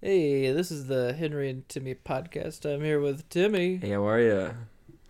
[0.00, 2.64] Hey, this is the Henry and Timmy podcast.
[2.64, 3.76] I'm here with Timmy.
[3.76, 4.54] Hey, how are you?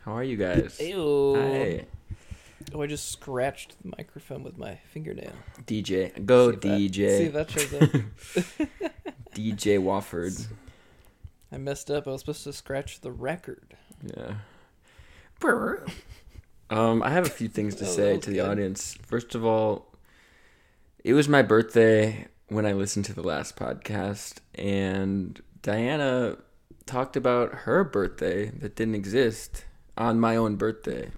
[0.05, 0.81] How are you guys?
[0.81, 1.35] Ew.
[1.37, 1.87] Hi,
[2.75, 5.33] Oh, I just scratched the microphone with my fingernail.
[5.67, 6.25] DJ.
[6.27, 7.27] Go See if that- see DJ.
[7.27, 7.81] if that shows up.
[9.35, 10.47] DJ Wofford.
[11.51, 12.07] I messed up.
[12.07, 13.77] I was supposed to scratch the record.
[14.05, 14.35] Yeah.
[16.69, 18.49] Um, I have a few things to Oh, say to the good.
[18.49, 18.95] audience.
[19.03, 19.87] First of all,
[21.03, 26.37] it was my birthday when I listened to the last podcast, and Diana
[26.85, 29.65] talked about her birthday that didn't exist
[29.97, 31.11] on my own birthday,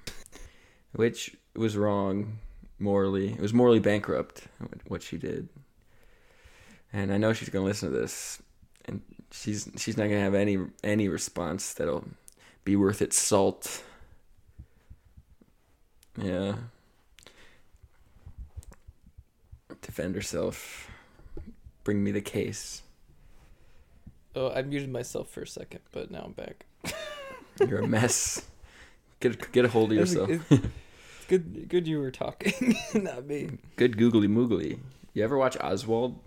[0.93, 2.38] which was wrong
[2.79, 3.33] morally.
[3.33, 4.47] It was morally bankrupt
[4.88, 5.48] what she did,
[6.93, 8.43] and I know she's gonna listen to this,
[8.85, 12.05] and she's she's not gonna have any any response that'll
[12.65, 13.83] be worth its salt.
[16.21, 16.57] Yeah.
[19.80, 20.91] Defend herself.
[21.85, 22.83] Bring me the case.
[24.35, 26.65] Oh, I muted myself for a second, but now I'm back.
[27.69, 28.47] You're a mess.
[29.21, 30.51] Get get a hold of It's- yourself.
[30.51, 30.66] It's
[31.29, 33.51] good, good you were talking, not me.
[33.77, 34.79] Good googly moogly.
[35.15, 36.19] You ever watch Oswald?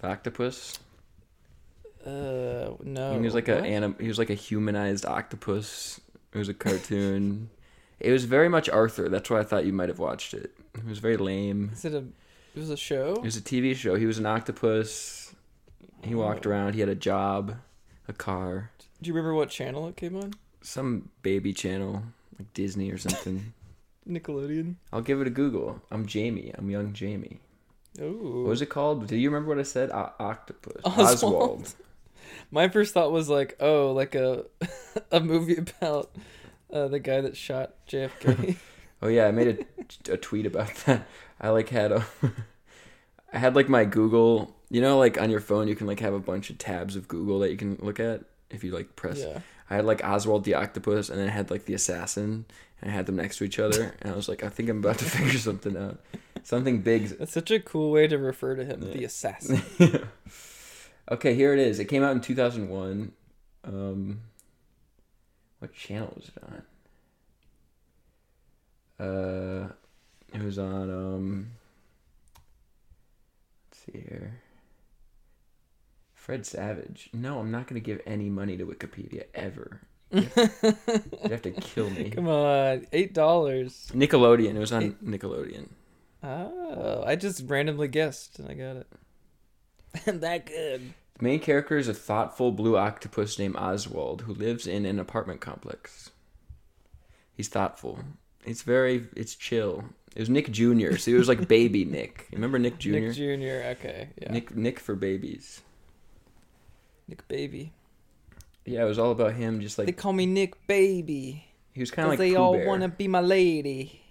[0.00, 0.78] The octopus?
[2.04, 3.12] Uh, no.
[3.14, 6.00] he was like a anim- he was like a humanized octopus.
[6.34, 7.50] It was a cartoon.
[8.00, 9.08] it was very much Arthur.
[9.08, 10.52] That's why I thought you might have watched it.
[10.74, 11.70] It was very lame.
[11.72, 12.04] Is it a?
[12.54, 13.14] It was a show.
[13.14, 13.94] It was a TV show.
[13.94, 15.34] He was an octopus.
[16.02, 16.50] He walked Oh.
[16.50, 16.74] around.
[16.74, 17.56] He had a job,
[18.08, 20.34] a car, Do you remember what channel it came on?
[20.64, 22.02] some baby channel
[22.38, 23.52] like Disney or something.
[24.08, 24.76] Nickelodeon.
[24.92, 25.80] I'll give it a Google.
[25.90, 26.52] I'm Jamie.
[26.56, 27.40] I'm young Jamie.
[28.00, 28.10] Oh.
[28.12, 29.06] What was it called?
[29.08, 29.90] Do you remember what I said?
[29.90, 30.80] O- octopus.
[30.84, 31.74] Oswald.
[32.50, 34.44] My first thought was like, oh, like a
[35.12, 36.10] a movie about
[36.72, 38.56] uh, the guy that shot JFK.
[39.02, 39.66] Oh yeah, I made
[40.08, 41.06] a, a tweet about that.
[41.40, 42.06] I like had a,
[43.32, 44.54] I had like my Google.
[44.70, 47.08] You know, like on your phone, you can like have a bunch of tabs of
[47.08, 49.18] Google that you can look at if you like press.
[49.20, 49.40] yeah.
[49.68, 52.44] I had like Oswald the octopus, and then I had like the assassin,
[52.80, 54.78] and I had them next to each other, and I was like, I think I'm
[54.78, 55.98] about to figure something out.
[56.42, 57.06] Something big.
[57.08, 58.92] That's such a cool way to refer to him, Yeah.
[58.94, 59.62] the assassin.
[61.10, 61.78] okay, here it is.
[61.78, 63.12] It came out in 2001.
[63.64, 64.20] Um,
[65.60, 66.62] what channel was it on?
[69.02, 69.68] Uh,
[70.32, 70.90] it was on.
[70.90, 71.50] Um,
[73.70, 74.40] let's see here.
[76.14, 77.10] Fred Savage.
[77.12, 79.80] No, I'm not going to give any money to Wikipedia ever.
[80.12, 82.10] You have to kill me.
[82.10, 83.90] Come on, eight dollars.
[83.94, 84.54] Nickelodeon.
[84.54, 85.68] It was on Nickelodeon.
[86.22, 88.86] Oh, I just randomly guessed and I got it.
[90.06, 90.92] And that good.
[91.18, 95.40] The main character is a thoughtful blue octopus named Oswald who lives in an apartment
[95.40, 96.10] complex.
[97.34, 97.98] He's thoughtful.
[98.44, 99.84] It's very, it's chill.
[100.14, 102.28] It was Nick Jr., so it was like baby Nick.
[102.32, 102.90] Remember Nick Jr.?
[102.90, 103.68] Nick Jr.
[103.70, 104.32] Okay, yeah.
[104.32, 105.62] Nick, Nick, for babies.
[107.08, 107.72] Nick Baby.
[108.64, 109.60] Yeah, it was all about him.
[109.60, 112.52] Just like they call me Nick Baby he was kind of like they Pooh all
[112.52, 112.78] Bear.
[112.78, 114.02] to be my lady.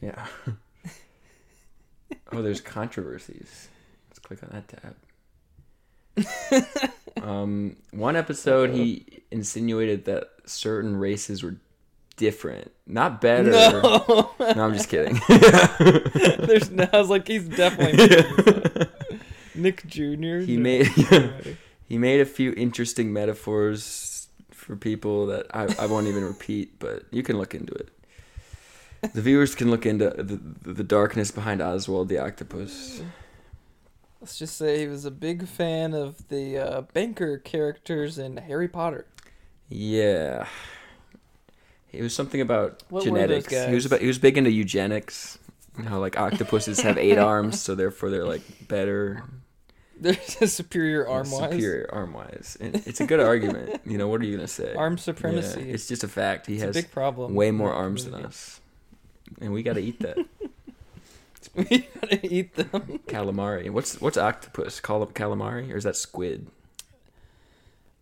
[0.00, 0.26] Yeah.
[2.32, 3.68] oh, there's controversies.
[4.08, 4.94] Let's click on that
[6.54, 6.82] tab.
[7.22, 11.56] um, one episode he insinuated that certain races were
[12.18, 13.50] different, not better.
[13.50, 15.18] No, No, I'm just kidding.
[16.46, 16.86] There's no.
[16.92, 18.18] I was like, he's definitely
[18.82, 18.88] up.
[19.54, 20.38] Nick Jr.
[20.40, 20.62] He No.
[20.62, 20.86] made
[21.88, 27.04] he made a few interesting metaphors for people that I, I won't even repeat, but
[27.10, 27.88] you can look into it.
[29.14, 30.38] The viewers can look into the,
[30.72, 33.00] the darkness behind Oswald the octopus.
[34.20, 38.66] Let's just say he was a big fan of the uh, banker characters in Harry
[38.68, 39.06] Potter.
[39.68, 40.46] Yeah.
[41.92, 43.52] It was something about What genetics.
[43.52, 45.38] He was about he was big into eugenics.
[45.78, 49.22] You know, like octopuses have eight arms, so therefore they're like better,
[50.00, 51.52] There's a superior arm wise.
[51.52, 52.56] superior arm wise.
[52.60, 53.80] It's a good argument.
[53.86, 54.74] You know, what are you gonna say?
[54.74, 55.70] Arm Yeah, supremacy.
[55.70, 56.46] it's just a fact.
[56.46, 57.34] He it's has a big problem.
[57.34, 58.60] way more arms than us,
[59.40, 60.18] and we gotta eat that
[61.54, 63.00] we gotta eat them.
[63.06, 63.70] calamari.
[63.70, 64.80] What's what's octopus?
[64.80, 66.48] Call it calamari, or is that squid?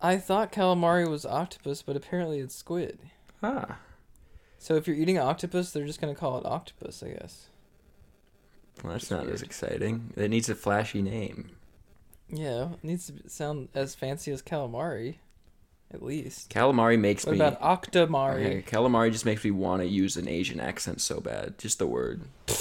[0.01, 2.99] I thought calamari was octopus, but apparently it's squid.
[3.47, 3.79] Ah,
[4.59, 7.47] So if you're eating octopus, they're just gonna call it octopus, I guess.
[8.83, 10.13] well, that's not as exciting.
[10.17, 11.51] It needs a flashy name.
[12.29, 15.17] Yeah, it needs to sound as fancy as calamari,
[15.95, 16.51] at least.
[16.51, 17.39] Calamari makes What me.
[17.39, 18.47] about octomari?
[18.47, 21.57] Okay, calamari just makes me want to use an Asian accent so bad.
[21.59, 22.23] Just the word.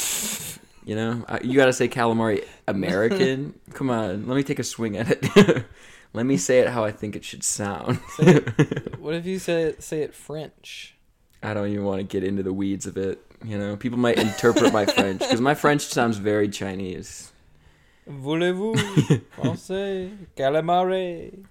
[0.87, 3.55] You know, you got to say calamari American.
[3.73, 5.65] Come on, let me take a swing at it.
[6.15, 7.99] let me say it how I think it should sound.
[8.17, 8.33] Say
[8.99, 10.95] What if you say it, say it French?
[11.43, 13.19] I don't even want to get into the weeds of it.
[13.43, 17.31] You know, people might interpret my French because my French sounds very Chinese.
[18.07, 18.75] Voulez-vous
[19.37, 21.45] français calamare?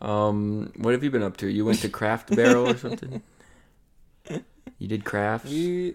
[0.00, 1.48] Um, what have you been up to?
[1.48, 3.22] You went to Craft Barrel or something?
[4.80, 5.50] You did crafts.
[5.50, 5.94] We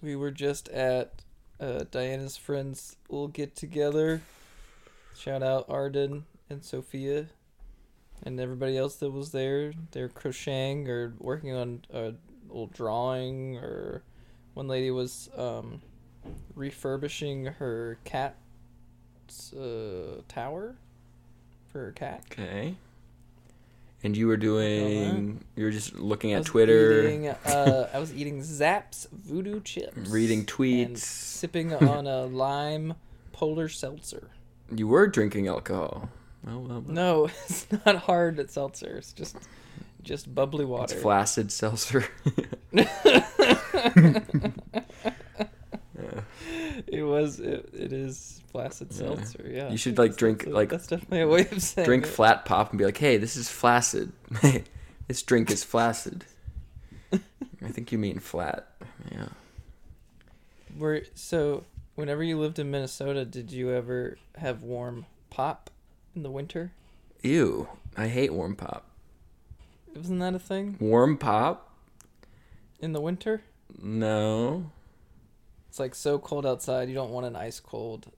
[0.00, 1.20] we were just at
[1.60, 4.22] uh, Diana's friends' little get together.
[5.14, 7.26] Shout out Arden and Sophia,
[8.22, 9.72] and everybody else that was there.
[9.90, 12.12] They're crocheting or working on a
[12.48, 14.02] little drawing, or
[14.54, 15.80] one lady was um,
[16.54, 20.76] refurbishing her cat's uh, tower
[21.72, 22.22] for her cat.
[22.30, 22.76] Okay.
[24.04, 25.44] And you were doing.
[25.54, 30.10] You were just looking at was Twitter, Eating, uh, I was eating Zapp's Voodoo chips.
[30.10, 30.98] reading and tweets.
[30.98, 32.94] sipping on a lime
[33.32, 34.30] polar seltzer.
[34.74, 36.08] You were drinking alcohol.
[36.46, 36.84] Oh well.
[36.86, 38.96] No, it's not hard at seltzer.
[38.98, 39.36] It's just
[40.02, 40.92] just bubbly water.
[40.94, 42.04] It's flaccid seltzer.
[46.86, 48.96] it was it, it is flaccid Yeah.
[48.98, 49.48] seltzer.
[49.50, 49.70] Yeah.
[49.70, 52.08] You should, like, drink, that's like, that's definitely a way of saying Drink it.
[52.08, 54.12] flat pop and be like, "Hey, this is flaccid.
[55.08, 56.24] this drink is flaccid."
[57.12, 58.66] I think you mean flat.
[59.12, 59.28] Yeah.
[60.76, 61.64] Were so
[61.94, 65.70] whenever you lived in Minnesota, did you ever have warm pop
[66.14, 66.72] in the winter?
[67.22, 67.68] Ew.
[67.96, 68.86] I hate warm pop.
[69.94, 71.68] Isn't that a thing Warm pop?
[72.80, 73.42] in the winter?
[73.80, 74.70] No.
[75.68, 78.10] It's like so cold outside, you don't want an ice cold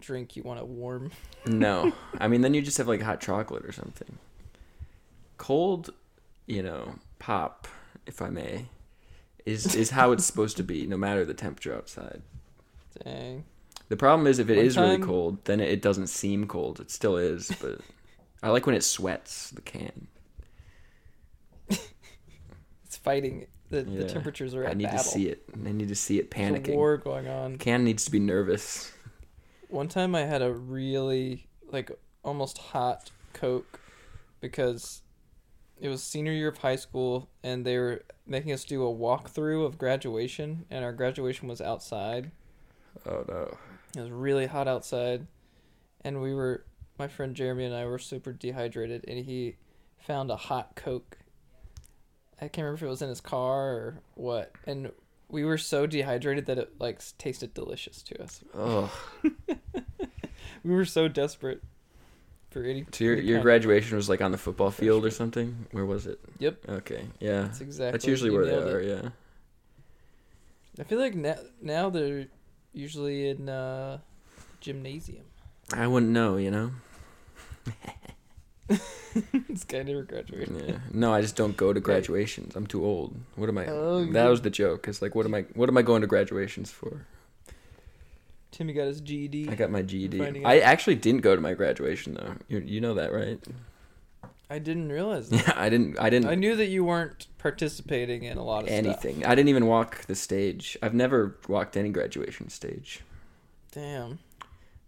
[0.00, 0.36] drink.
[0.36, 1.10] You want it warm.
[1.46, 1.92] No.
[2.20, 4.18] I mean, then you just have like hot chocolate or something.
[5.38, 5.88] Cold,
[6.46, 7.66] you know, pop,
[8.06, 8.66] if I may,
[9.46, 12.20] is is how it's supposed to be, no matter the temperature outside.
[13.02, 13.44] Dang.
[13.90, 16.80] The problem is if it is One really time- cold, then it doesn't seem cold.
[16.80, 17.80] It still is, but
[18.42, 20.06] I like when it sweats the can.
[22.84, 23.46] It's fighting.
[23.68, 24.98] The, the temperatures are at I need battle.
[25.04, 25.44] to see it.
[25.54, 26.74] I need to see it There's a panicking.
[26.74, 27.56] war going on.
[27.58, 28.90] Can needs to be nervous.
[29.68, 31.92] One time I had a really like
[32.24, 33.78] almost hot Coke
[34.40, 35.02] because
[35.80, 39.64] it was senior year of high school and they were making us do a walkthrough
[39.64, 42.32] of graduation and our graduation was outside.
[43.06, 43.56] Oh no.
[43.96, 45.26] It was really hot outside
[46.04, 46.64] and we were
[46.98, 49.56] my friend Jeremy and I were super dehydrated and he
[49.98, 51.18] found a hot Coke.
[52.38, 54.52] I can't remember if it was in his car or what.
[54.66, 54.92] And
[55.28, 58.42] we were so dehydrated that it like tasted delicious to us.
[58.54, 58.92] Oh.
[60.62, 61.62] We were so desperate
[62.50, 62.84] for any.
[62.92, 65.66] So your any your graduation was like on the football field or something?
[65.72, 66.20] Where was it?
[66.38, 66.68] Yep.
[66.68, 67.04] Okay.
[67.18, 67.42] Yeah.
[67.42, 67.92] That's exactly.
[67.92, 69.02] That's usually where they are, it.
[69.02, 69.08] yeah.
[70.78, 72.26] I feel like now now they're
[72.72, 73.98] usually in uh,
[74.60, 75.24] gymnasium.
[75.72, 76.72] I wouldn't know, you know?
[78.68, 80.64] this guy never graduated.
[80.68, 80.78] Yeah.
[80.92, 82.54] No, I just don't go to graduations.
[82.54, 83.16] I'm too old.
[83.36, 84.86] What am I Oh, That was the joke.
[84.88, 87.06] It's like what am I what am I going to graduations for?
[88.52, 89.48] Timmy got his GED.
[89.48, 90.44] I got my GED.
[90.44, 92.34] I actually didn't go to my graduation though.
[92.48, 93.40] You you know that, right?
[94.50, 95.28] I didn't realize.
[95.30, 95.46] That.
[95.46, 98.68] Yeah, I didn't I didn't I knew that you weren't participating in a lot of
[98.68, 99.24] anything.
[99.24, 100.76] I didn't even walk the stage.
[100.82, 103.00] I've never walked any graduation stage.
[103.72, 104.18] Damn.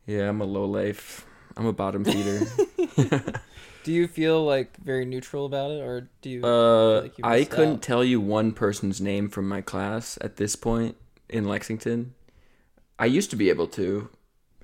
[0.06, 1.24] Yeah, I'm a low life.
[1.56, 2.40] I'm a bottom feeder.
[3.84, 6.44] Do you feel like very neutral about it, or do you?
[6.44, 7.82] uh, like you I couldn't out.
[7.82, 10.96] tell you one person's name from my class at this point
[11.28, 12.14] in Lexington.
[12.96, 14.08] I used to be able to.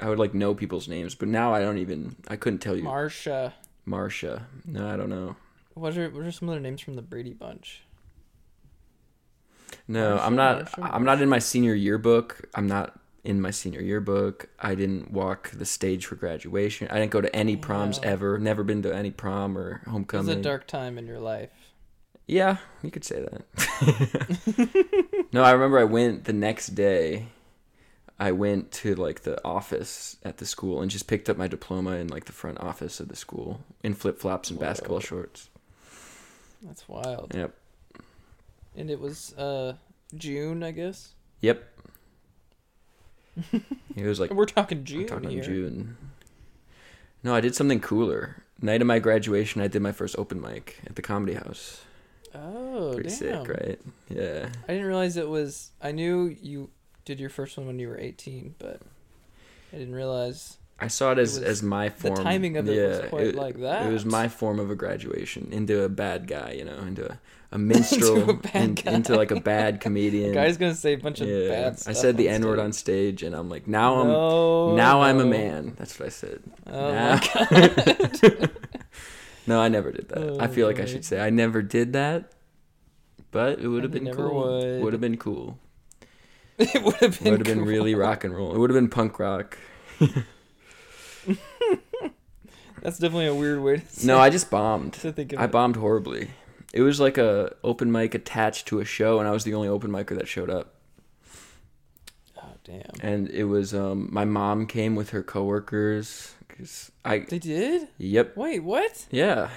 [0.00, 2.14] I would like know people's names, but now I don't even.
[2.28, 2.84] I couldn't tell you.
[2.84, 3.54] Marsha.
[3.88, 4.42] Marsha.
[4.66, 5.36] No, I don't know.
[5.74, 7.82] What are what are some other names from the Brady Bunch?
[9.86, 10.66] No, Marsha, I'm not.
[10.66, 12.48] Marsha, I'm not in my senior yearbook.
[12.54, 14.48] I'm not in my senior yearbook.
[14.58, 16.88] I didn't walk the stage for graduation.
[16.90, 18.10] I didn't go to any oh, proms Yeah.
[18.10, 18.38] ever.
[18.38, 20.26] Never been to any prom or homecoming.
[20.26, 21.50] It was a dark time in your life.
[22.26, 25.28] Yeah, you could say that.
[25.32, 27.28] no, I remember I went the next day.
[28.20, 31.92] I went to like the office at the school and just picked up my diploma
[31.92, 35.50] in like the front office of the school in flip flops and basketball shorts.
[36.62, 37.32] That's wild.
[37.34, 37.54] Yep.
[38.76, 39.74] And it was uh
[40.16, 41.12] June, I guess.
[41.42, 41.62] Yep.
[43.96, 45.02] it was like We're talking June.
[45.02, 45.42] We're talking here.
[45.42, 45.96] June.
[47.22, 48.42] No, I did something cooler.
[48.60, 51.82] Night of my graduation, I did my first open mic at the Comedy House.
[52.34, 53.18] Oh, Pretty damn!
[53.18, 53.80] sick, right?
[54.08, 54.48] Yeah.
[54.64, 55.70] I didn't realize it was.
[55.80, 56.70] I knew you
[57.08, 58.80] did your first one when you were eighteen, but
[59.72, 62.14] I didn't realize I saw it as was- as my form.
[62.16, 63.86] the timing of it was quite like that.
[63.86, 67.18] It was my form of a graduation into a bad guy, you know, into a,
[67.52, 70.28] a minstrel, a bad in- into like a bad comedian.
[70.28, 71.90] The guy's gonna say a bunch of yeah, bad stuff.
[71.90, 75.18] I said the N word on stage, and I'm like, now I'm No, now I'm
[75.20, 75.74] a man.
[75.78, 76.42] That's what I said.
[76.66, 78.50] Oh god!
[79.46, 80.18] No, I never did that.
[80.42, 82.32] I Oh, feel like I oh, should say I never did that,
[83.30, 84.80] but it would have been cool.
[84.82, 85.58] Would have been cool.
[86.74, 87.32] it would have been.
[87.32, 88.54] Would have been really rock and roll.
[88.54, 89.56] It would have been punk rock.
[92.80, 94.92] That's definitely a weird way to say No, I just bombed.
[94.94, 95.50] to think of I it.
[95.50, 96.30] bombed horribly.
[96.72, 99.68] It was like a open mic attached to a show, and I was the only
[99.68, 100.74] open micer that showed up.
[102.36, 102.82] Oh damn.
[103.00, 106.34] And it was um, my mom came with her coworkers.
[106.48, 107.88] Cause I They did?
[107.98, 109.06] yep Wait, what?
[109.12, 109.48] yeah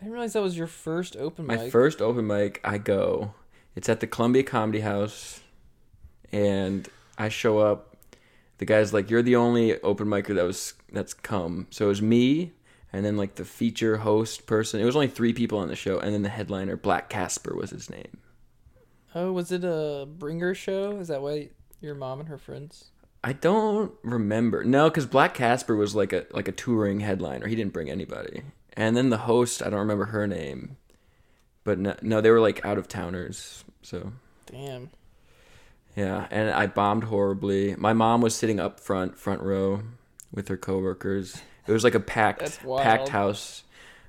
[0.00, 1.58] I didn't realize that was your first open mic.
[1.58, 2.60] my first open mic.
[2.64, 3.34] I go.
[3.74, 5.40] It's at the Columbia Comedy House,
[6.32, 7.96] and I show up.
[8.58, 12.02] The guy's like, "You're the only open micer that was that's come." So it was
[12.02, 12.52] me,
[12.92, 14.80] and then like the feature host person.
[14.80, 17.70] It was only three people on the show, and then the headliner, Black Casper, was
[17.70, 18.18] his name.
[19.14, 20.98] Oh, was it a bringer show?
[20.98, 21.48] Is that why
[21.80, 22.90] your mom and her friends?
[23.22, 24.64] I don't remember.
[24.64, 27.46] No, because Black Casper was like a like a touring headliner.
[27.46, 28.42] He didn't bring anybody.
[28.74, 30.76] And then the host, I don't remember her name,
[31.64, 33.64] but no, no they were like out of towners.
[33.82, 34.12] So
[34.46, 34.90] Damn.
[35.98, 37.74] Yeah, and I bombed horribly.
[37.76, 39.82] My mom was sitting up front, front row,
[40.32, 41.40] with her coworkers.
[41.66, 43.64] It was like a packed, packed house.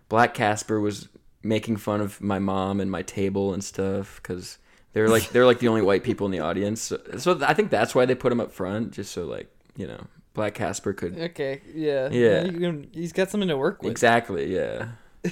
[0.07, 1.09] Black Casper was
[1.41, 4.57] making fun of my mom and my table and stuff because
[4.93, 6.81] they're like they're like the only white people in the audience.
[6.81, 9.87] So, so I think that's why they put him up front, just so like you
[9.87, 12.09] know Black Casper could Okay, yeah.
[12.11, 12.43] Yeah.
[12.43, 13.91] Can, he's got something to work with.
[13.91, 14.89] exactly yeah.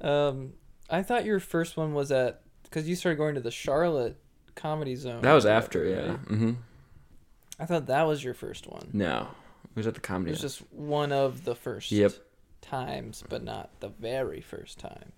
[0.00, 0.54] Um,
[0.88, 4.16] I thought your first one was at because you started going to the Charlotte
[4.54, 5.20] Comedy Zone.
[5.22, 6.08] That was after yeah.
[6.10, 6.18] right?
[6.28, 6.52] hmm
[7.58, 8.88] I thought that was your first one.
[8.94, 9.28] No,
[9.64, 10.30] it was at the comedy.
[10.32, 10.40] Zone.
[10.40, 12.12] It was just one of the first Yep.
[12.62, 15.12] times, but not the very first time.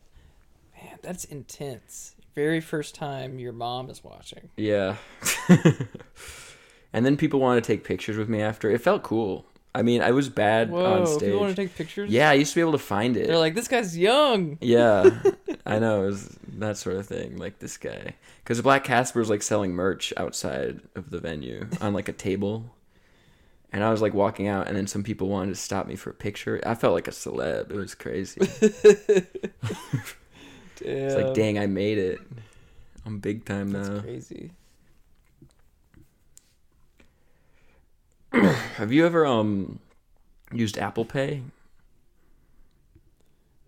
[0.74, 2.16] Man, that's intense.
[2.34, 4.48] Very first time your mom is watching.
[4.56, 4.96] Yeah.
[6.92, 8.70] and then people wanted to take pictures with me after.
[8.70, 9.46] It felt cool.
[9.74, 11.20] I mean, I was bad Whoa, on stage.
[11.20, 12.10] people want to take pictures?
[12.10, 13.26] yeah, I used to be able to find it.
[13.26, 14.58] They're like, this guy's young.
[14.60, 15.08] yeah,
[15.66, 16.02] I know.
[16.02, 18.14] It was that sort of thing, like this guy.
[18.42, 22.74] Because Black Casper was like selling merch outside of the venue on like a table.
[23.72, 26.10] And I was like walking out, and then some people wanted to stop me for
[26.10, 26.60] a picture.
[26.66, 27.70] I felt like a celeb.
[27.70, 28.40] It was crazy.
[30.84, 32.18] It's like, dang, I made it.
[33.06, 34.00] I'm big time That's now.
[34.00, 34.50] crazy.
[38.32, 39.78] Have you ever um
[40.52, 41.42] used Apple Pay?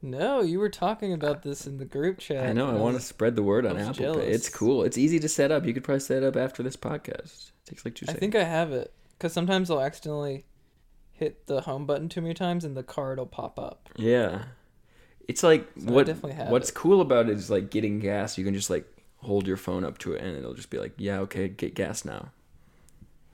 [0.04, 2.46] No, you were talking about this in the group chat.
[2.46, 2.66] I know.
[2.66, 4.26] I and want to spread the word on I Apple Pay.
[4.26, 4.84] It's cool.
[4.84, 5.64] It's easy to set up.
[5.64, 7.48] You could probably set it up after this podcast.
[7.48, 8.18] It takes like two seconds.
[8.18, 10.44] I think I have it because sometimes I'll accidentally
[11.12, 13.88] hit the home button too many times and the card will pop up.
[13.96, 14.44] Yeah.
[15.26, 16.74] It's like So what definitely have what's it.
[16.74, 18.36] cool about it is like getting gas.
[18.36, 18.86] You can just like
[19.20, 22.04] hold your phone up to it and it'll just be like, "Yeah, okay, get gas
[22.04, 22.30] now."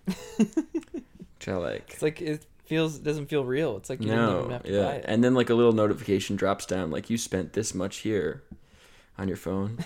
[0.37, 1.91] Which I like.
[1.95, 3.77] It's like it feels doesn't feel real.
[3.77, 4.83] It's like you No, have to yeah.
[4.85, 5.05] buy it.
[5.09, 8.43] And then like a little notification drops down like you spent this much here
[9.19, 9.79] on your phone.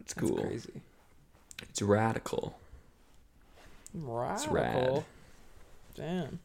[0.00, 0.42] It's That's cool.
[0.42, 0.82] crazy.
[1.62, 2.58] It's radical.
[3.94, 4.52] Radical.
[4.54, 5.04] rad.
[5.94, 6.40] Damn.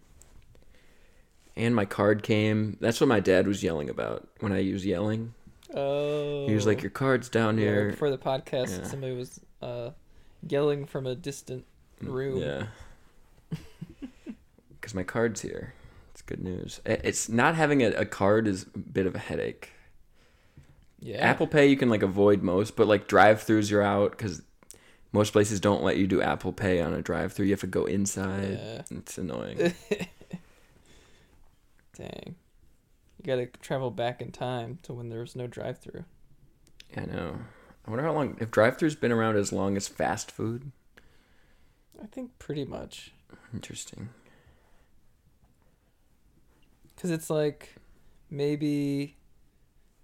[1.58, 2.77] And my card came.
[2.79, 5.34] That's what my dad was yelling about when I was yelling.
[5.75, 6.48] Oh.
[6.48, 8.79] He was like, "Your card's down Yeah, here." before the podcast.
[8.79, 8.84] Yeah.
[8.88, 9.89] Somebody was uh,
[10.48, 11.65] yelling from a distant
[12.01, 12.38] room.
[12.38, 12.68] Yeah.
[14.89, 15.75] Because my card's here.
[16.13, 16.81] It's good news.
[16.84, 19.69] It's not having a, a card is a bit of a headache.
[21.00, 21.17] Yeah.
[21.17, 24.41] Apple Pay you can like avoid most, but like drive-throughs you're out because
[25.12, 27.46] most places don't let you do Apple Pay on a drive-through.
[27.46, 28.60] You have to go inside.
[28.60, 28.81] Yeah.
[28.98, 29.58] It's annoying.
[31.96, 32.36] Dang.
[33.19, 36.03] You gotta travel back in time to when there was no drive-through.
[36.98, 37.38] I know.
[37.86, 38.38] I wonder how long.
[38.39, 40.72] If drive-throughs been around as long as fast food.
[42.01, 43.12] I think pretty much.
[43.53, 44.10] Interesting.
[47.00, 47.75] Because it's like
[48.29, 49.15] maybe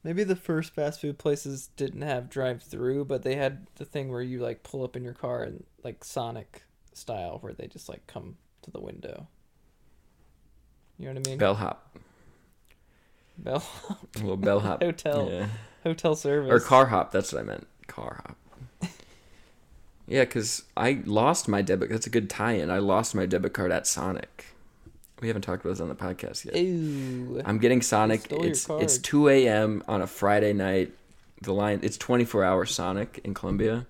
[0.01, 4.09] maybe the first fast food places didn't have drive through, but they had the thing
[4.09, 7.89] where you like pull up in your car and like Sonic style where they just
[7.89, 9.27] like come to the window.
[10.97, 11.37] You know what I mean?
[11.37, 11.97] Bellhop.
[13.37, 14.81] Bell A little bellhop.
[14.81, 15.29] Hotel.
[15.29, 15.47] Yeah.
[15.83, 16.49] hotel service.
[16.49, 17.11] Or car hop.
[17.11, 17.67] That's what I meant.
[17.87, 18.37] Car hop.
[20.07, 21.89] yeah, because I lost my debit.
[21.89, 22.71] That's a good tie-in.
[22.71, 24.54] I lost my debit card at Sonic.
[25.21, 26.55] We haven't talked about this on the podcast yet.
[26.55, 27.41] Ew.
[27.45, 28.27] I'm getting Sonic.
[28.31, 29.83] It's it's 2 a.m.
[29.87, 30.91] on a Friday night.
[31.41, 33.85] The line it's 24 hour Sonic in Columbia.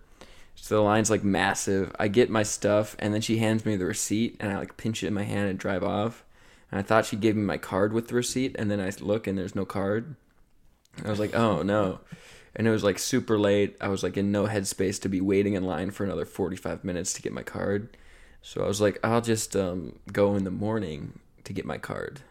[0.55, 1.95] So the line's like massive.
[1.99, 5.03] I get my stuff and then she hands me the receipt and I like pinch
[5.03, 6.23] it in my hand and drive off.
[6.71, 9.27] And I thought she gave me my card with the receipt and then I look
[9.27, 10.15] and there's no card.
[11.03, 11.99] I was like, "Oh, no."
[12.55, 13.75] And it was like super late.
[13.81, 17.13] I was like in no headspace to be waiting in line for another 45 minutes
[17.13, 17.97] to get my card.
[18.45, 22.21] So I was like, I'll just um, go in the morning to get my card.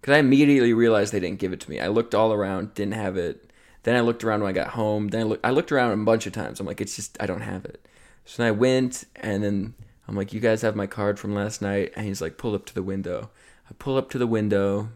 [0.00, 1.78] Because I immediately realized they didn't give it to me.
[1.78, 3.52] I looked all around, didn't have it.
[3.84, 5.08] Then I looked around when I got home.
[5.08, 6.58] Then I, look, I looked around a bunch of times.
[6.58, 7.86] I'm like, it's just, I don't have it.
[8.24, 9.74] So then I went, and then
[10.08, 12.66] I'm like, you guys have my card from last night, and he's like, pull up
[12.66, 13.30] to the window.
[13.70, 14.88] I pull up to the window.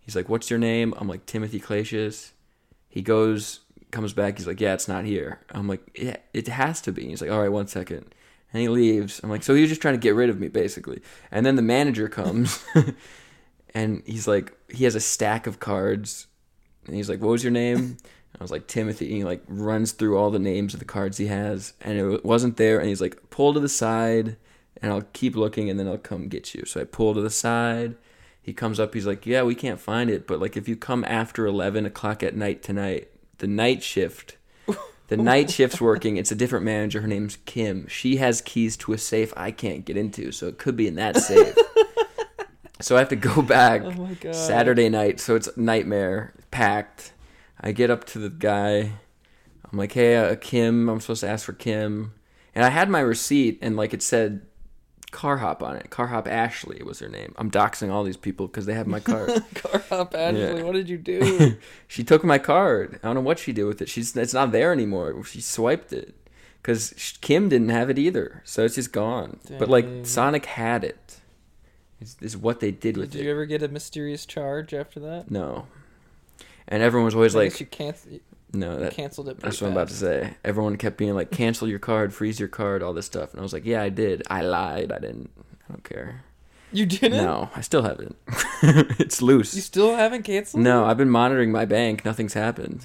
[0.00, 0.94] He's like, what's your name?
[0.96, 2.32] I'm like, Timothy Clacius.
[2.88, 4.38] He goes, comes back.
[4.38, 5.40] He's like, yeah, it's not here.
[5.50, 7.08] I'm like, yeah, it has to be.
[7.08, 8.14] He's like, all right, one second.
[8.52, 9.20] And he leaves.
[9.22, 11.02] I'm like, so he was just trying to get rid of me, basically.
[11.30, 12.64] And then the manager comes,
[13.74, 16.26] and he's like, he has a stack of cards,
[16.86, 17.96] and he's like, what was your name?
[18.38, 19.06] I was like Timothy.
[19.06, 22.24] And he like runs through all the names of the cards he has, and it
[22.24, 22.78] wasn't there.
[22.78, 24.36] And he's like, pull to the side,
[24.82, 26.64] and I'll keep looking, and then I'll come get you.
[26.64, 27.96] So I pull to the side.
[28.42, 28.94] He comes up.
[28.94, 32.22] He's like, yeah, we can't find it, but like if you come after eleven o'clock
[32.22, 34.36] at night tonight, the night shift.
[35.10, 36.16] The night shift's working.
[36.16, 37.00] It's a different manager.
[37.00, 37.86] Her name's Kim.
[37.88, 40.94] She has keys to a safe I can't get into, so it could be in
[40.94, 41.54] that safe.
[42.80, 44.34] so I have to go back Oh my god.
[44.34, 47.12] Saturday night, so it's nightmare packed.
[47.60, 48.92] I get up to the guy.
[49.70, 52.14] I'm like, "Hey, uh, Kim, I'm supposed to ask for Kim."
[52.54, 54.42] And I had my receipt and like it said
[55.10, 55.90] Car Hop on it.
[55.90, 57.34] Car Hop Ashley was her name.
[57.36, 59.42] I'm doxing all these people because they have my card.
[59.54, 60.62] Car hop Ashley, Yeah.
[60.62, 61.56] what did you do?
[61.88, 63.00] she took my card.
[63.02, 63.88] I don't know what she did with it.
[63.88, 65.24] She's it's not there anymore.
[65.24, 66.14] She swiped it
[66.62, 69.40] because Kim didn't have it either, so it's just gone.
[69.58, 71.16] But like Sonic had it.
[72.00, 73.18] Is is what they did with did it?
[73.22, 75.30] Did you ever get a mysterious charge after that?
[75.30, 75.66] No.
[76.68, 77.66] And everyone was always I like, you
[78.08, 78.20] you
[78.52, 79.38] no, that, canceled it.
[79.40, 80.34] that's what I'm about to say.
[80.44, 83.30] Everyone kept being like, cancel your card, freeze your card, all this stuff.
[83.32, 84.22] And I was like, yeah, I did.
[84.28, 84.90] I lied.
[84.92, 85.30] I didn't.
[85.68, 86.24] I don't care.
[86.72, 87.22] You didn't?
[87.22, 88.16] No, I still haven't.
[88.62, 89.54] it's loose.
[89.54, 90.62] You still haven't canceled?
[90.62, 92.04] no, I've been monitoring my bank.
[92.04, 92.84] Nothing's happened.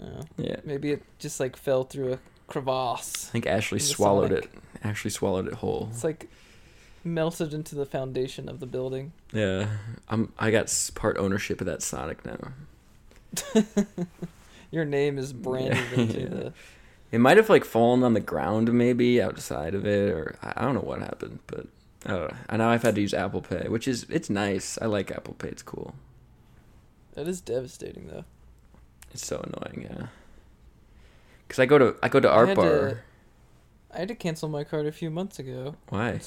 [0.00, 0.56] Oh, Yeah.
[0.64, 3.26] maybe it just like fell through a crevasse.
[3.28, 4.48] I think Ashley swallowed it.
[4.82, 5.88] Ashley swallowed it whole.
[5.92, 6.28] It's like
[7.04, 9.12] melted into the foundation of the building.
[9.32, 9.68] Yeah.
[10.08, 10.32] I'm.
[10.38, 12.52] I got part ownership of that Sonic now.
[14.70, 15.98] Your name is branded Yeah.
[16.02, 16.52] into the.
[17.12, 20.62] It might have like fallen on the ground, maybe outside of it, or I I
[20.62, 21.66] don't know what happened, but
[22.04, 22.36] I don't know.
[22.48, 24.76] I know I've had to use Apple Pay, which is it's nice.
[24.82, 25.48] I like Apple Pay.
[25.48, 25.94] It's cool.
[27.14, 28.24] That is devastating, though.
[29.12, 30.08] It's so annoying, yeah.
[31.48, 32.66] Cause I go to I go to I Art had Bar.
[32.88, 32.98] to-
[33.94, 35.76] I had to cancel my card a few months ago.
[35.88, 36.20] Why?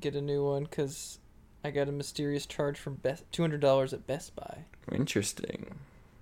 [0.00, 1.18] Get a new one because
[1.64, 4.58] I got a mysterious charge from Best two hundred dollars at Best Buy.
[4.92, 5.74] Interesting.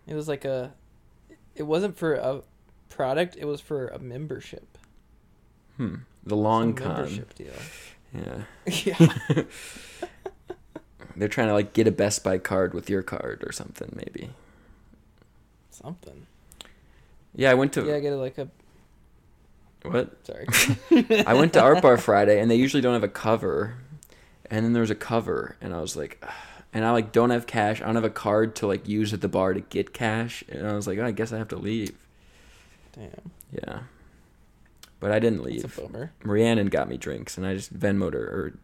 [0.06, 0.72] It was like a.
[1.54, 2.42] It wasn't for a
[2.88, 3.36] product.
[3.38, 4.78] It was for a membership.
[5.76, 5.96] Hmm.
[6.24, 6.94] The long con.
[6.94, 7.52] membership deal.
[8.14, 8.42] Yeah.
[8.66, 9.42] yeah.
[11.16, 14.30] They're trying to like get a Best Buy card with your card or something, maybe.
[15.70, 16.26] Something.
[17.34, 18.48] Yeah, I went to Yeah, I get a, like a.
[19.82, 20.26] what?
[20.26, 20.46] Sorry.
[21.26, 23.74] I went to Art Bar Friday, and they usually don't have a cover.
[24.50, 26.30] And then there was a cover, and I was like, "Ugh."
[26.76, 27.80] And I like don't have cash.
[27.80, 30.44] I don't have a card to like use at the bar to get cash.
[30.50, 31.96] And I was like, oh, I guess I have to leave.
[32.92, 33.30] Damn.
[33.50, 33.78] Yeah,
[35.00, 35.78] but I didn't That's leave.
[35.78, 36.12] a bummer.
[36.22, 38.58] Rhiannon got me drinks, and I just Venmoed her or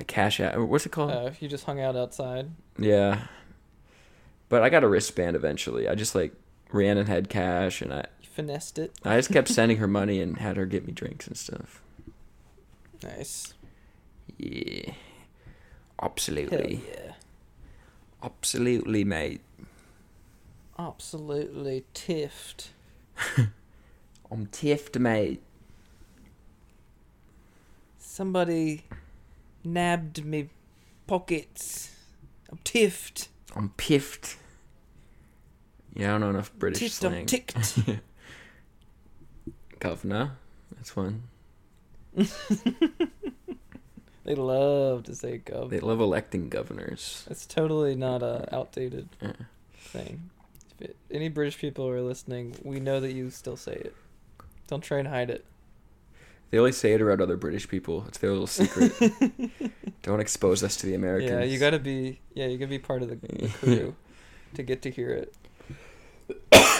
[0.00, 0.56] a cash out.
[0.56, 1.10] or What's it called?
[1.12, 2.50] Uh, if you just hung out outside.
[2.78, 3.26] yeah,
[4.48, 5.86] but I got a wristband eventually.
[5.88, 6.32] I just like
[6.72, 8.92] Rhiannon had cash, and I You finessed it.
[9.04, 11.80] I just kept sending her money and had her get me drinks and stuff.
[13.02, 13.54] Nice.
[14.38, 14.96] Yeah, Hell
[16.02, 16.80] absolutely.
[16.88, 17.12] yeah.
[18.22, 19.40] Absolutely, mate.
[20.78, 22.70] Absolutely tiffed.
[24.30, 25.42] I'm tiffed, mate.
[27.98, 28.84] Somebody
[29.64, 30.48] nabbed me
[31.06, 31.94] pockets.
[32.50, 33.28] I'm tiffed.
[33.56, 34.36] I'm piffed.
[35.94, 37.20] Yeah, I don't know enough British Tiffed, slang.
[37.20, 37.78] I'm ticked.
[39.78, 40.32] Governor.
[40.76, 41.24] That's one.
[44.24, 45.70] They love to say gov.
[45.70, 47.26] They love electing governors.
[47.30, 49.32] It's totally not a outdated Yeah.
[49.76, 50.30] thing.
[50.78, 53.94] If it, any British people are listening, we know that you still say it.
[54.68, 55.44] Don't try and hide it.
[56.50, 58.04] They always say it around other British people.
[58.08, 58.92] It's their little secret.
[60.02, 61.30] don't expose us to the Americans.
[61.30, 62.20] Yeah, you gotta be.
[62.34, 63.96] Yeah, you gotta be part of the, the crew
[64.54, 65.34] to get to hear it.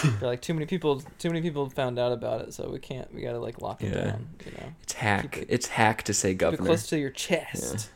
[0.19, 1.01] They're like too many people.
[1.19, 3.13] Too many people found out about it, so we can't.
[3.13, 4.03] We gotta like lock it Yeah.
[4.11, 4.27] down.
[4.45, 5.37] You know, It's hack.
[5.37, 6.65] It- It's hack to say governor.
[6.65, 7.89] close to your chest.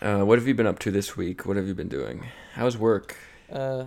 [0.00, 1.46] Uh, what have you been up to this week?
[1.46, 2.26] What have you been doing?
[2.54, 3.16] How's work?
[3.50, 3.86] Uh,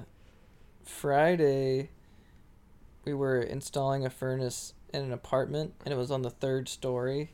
[0.86, 1.90] Friday,
[3.04, 7.32] we were installing a furnace in an apartment, and it was on the third story,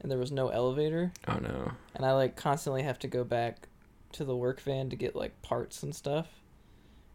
[0.00, 1.72] and there was no elevator, Oh no.
[1.94, 3.68] and I like constantly have to go back
[4.12, 6.28] to the work van to get like parts and stuff,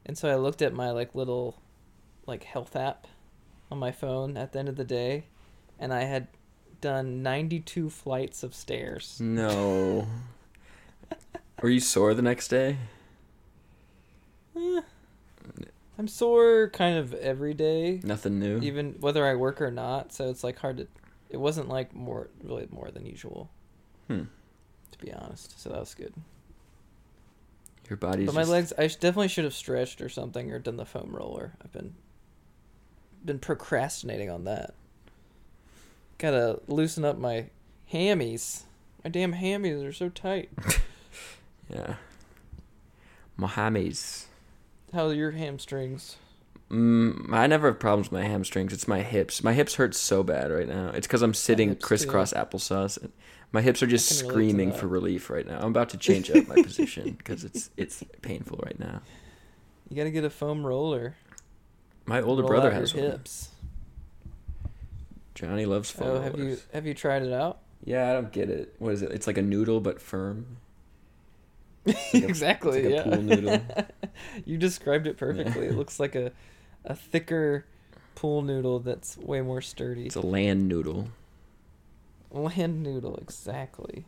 [0.06, 1.62] and so I looked at my like little,
[2.26, 3.08] like health app,
[3.72, 5.26] on my phone at the end of the day,
[5.80, 6.28] and I had
[6.82, 9.18] done ninety two flights of stairs.
[9.20, 10.08] No.
[11.62, 12.78] Were you sore the next day?
[14.56, 14.82] Eh,
[15.98, 18.02] I'm sore kind of every day.
[18.04, 18.60] Nothing new.
[18.60, 20.12] even whether I work or not.
[20.13, 20.88] So it's like hard to
[21.30, 23.50] It wasn't like more really more than usual,
[24.08, 24.24] Hmm.
[24.91, 25.60] to be honest.
[25.60, 26.13] So that was good.
[27.89, 30.78] Your body's but my just- legs, I definitely should have stretched or something or done
[30.78, 31.54] the foam roller.
[31.63, 31.95] I've been
[33.24, 34.74] been procrastinating on that.
[36.17, 37.48] Gotta loosen up my
[37.91, 38.63] hammies.
[39.04, 40.50] My damn hammies are so tight.
[41.67, 41.95] Yeah.
[43.38, 44.28] Mohammed's.
[44.93, 46.17] How are your hamstrings?
[46.69, 48.71] Mm, I never have problems with my hamstrings.
[48.74, 49.43] It's my hips.
[49.43, 50.91] My hips hurt so bad right now.
[50.93, 51.88] It's because I'm sitting hips too.
[51.88, 53.02] crisscross applesauce.
[53.02, 53.12] And
[53.56, 55.58] my hips are just I can relate to screaming for relief right now.
[55.60, 59.02] I'm about to change up my position because it's it's painful right now.
[59.89, 61.15] You gotta get a foam roller.
[62.06, 63.04] My older Roll brother has one.
[63.06, 63.50] hips.
[65.36, 66.68] Johnny loves foam Oh, have you rollers.
[66.74, 67.60] have you tried it out?
[67.84, 68.76] Yeah, I don't get it.
[68.80, 69.12] What is it?
[69.13, 70.58] It's like a noodle but firm.
[71.86, 72.80] like a- exactly.
[72.82, 73.15] it's like a yeah.
[73.15, 73.65] pool noodle.
[74.46, 75.63] you described it perfectly.
[75.63, 75.72] Yeah.
[75.72, 76.34] It looks like a
[76.84, 77.65] a thicker
[78.15, 80.08] pool noodle that's way more sturdy.
[80.08, 81.08] It's a land noodle.
[82.36, 84.06] Land noodle, exactly.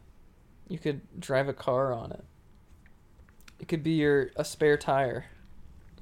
[0.67, 2.25] You could drive a car on it.
[3.59, 5.25] It could be your a spare tire.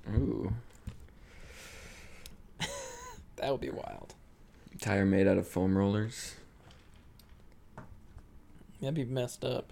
[0.10, 0.54] Ooh,
[3.38, 4.16] That would be wild.
[4.82, 6.34] tire made out of foam rollers.
[8.82, 9.72] That'd be messed up.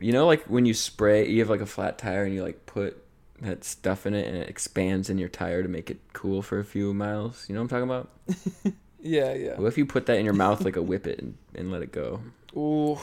[0.00, 2.66] You know, like when you spray, you have like a flat tire and you like
[2.66, 3.02] put
[3.40, 6.58] that stuff in it and it expands in your tire to make it cool for
[6.58, 7.46] a few miles.
[7.48, 8.74] You know what I'm talking about?
[9.02, 9.56] Yeah, yeah.
[9.58, 11.90] What if you put that in your mouth like a whippet and, and let it
[11.92, 12.20] go?
[12.56, 12.98] Ooh,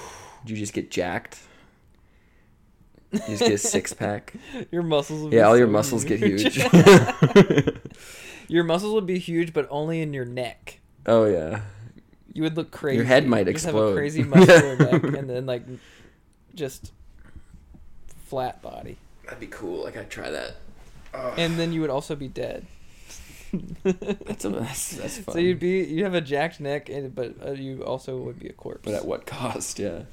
[0.45, 1.39] Do you just get jacked?
[3.11, 4.33] You just get a six pack.
[4.71, 6.57] your muscles would Yeah, all your so muscles get huge.
[8.47, 10.79] your muscles would be huge, but only in your neck.
[11.05, 11.61] oh yeah.
[12.33, 12.97] You would look crazy.
[12.97, 13.91] Your head might Have explode.
[13.91, 15.63] a crazy muscular neck, and then like
[16.55, 16.93] just
[18.27, 19.83] flat body, That'd be cool.
[19.83, 20.55] Like I gotta try that.
[21.37, 22.65] and then you would also be dead.
[23.83, 25.33] That's a, that's, that's fun.
[25.33, 28.47] So you'd be you have a jacked neck, and but uh, you also would be
[28.47, 28.81] a corpse.
[28.83, 29.79] But at what cost?
[29.79, 30.03] Yeah.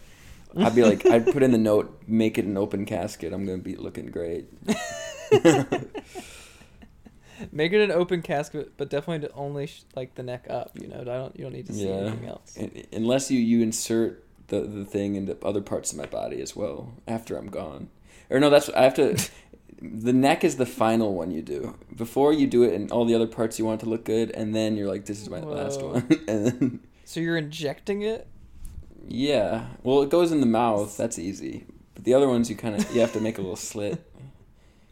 [0.56, 3.32] I'd be like, I'd put in the note, make it an open casket.
[3.34, 4.46] I'm gonna be looking great.
[7.52, 10.70] Make it an open casket, but definitely to only sh- like the neck up.
[10.80, 11.96] You know, I don't you don't need to see Yeah.
[11.96, 12.56] anything else.
[12.58, 16.56] Un- Unless you you insert the the thing into other parts of my body as
[16.56, 17.90] well after I'm gone.
[18.30, 19.18] Or no, that's I have to.
[19.80, 21.76] The neck is the final one you do.
[21.94, 24.30] Before you do it and all the other parts, you want it to look good,
[24.30, 28.26] and then you're like, "This is my last one." and then, So you're injecting it.
[29.06, 30.96] yeah, well, it goes in the mouth.
[30.96, 31.66] That's easy.
[31.94, 34.02] But the other ones, you kind of you have to make a little slit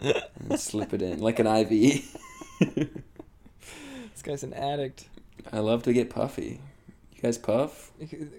[0.00, 0.22] and
[0.60, 2.04] slip it in like an IV.
[4.12, 5.08] This guy's an addict.
[5.52, 6.60] I love to get puffy.
[7.14, 7.90] You guys puff?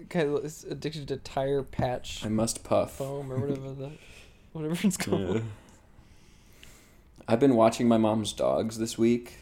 [0.08, 2.92] Kind of is addicted to tire patch I must puff.
[2.92, 3.90] foam or whatever the
[4.52, 5.36] whatever it's called.
[5.36, 5.40] Yeah.
[7.28, 9.38] I've been watching my mom's dogs this week.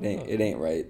[0.00, 0.86] It ain't it ain't right.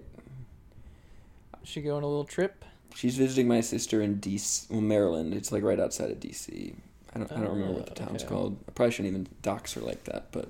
[1.64, 2.64] She go on a little trip.
[2.94, 5.34] She's visiting my sister in DC, well, Maryland.
[5.34, 6.74] It's like right outside of DC.
[7.14, 8.28] I don't I don't remember what the Oh, town's okay.
[8.32, 8.56] called.
[8.68, 10.48] I probably shouldn't even dox her like that, but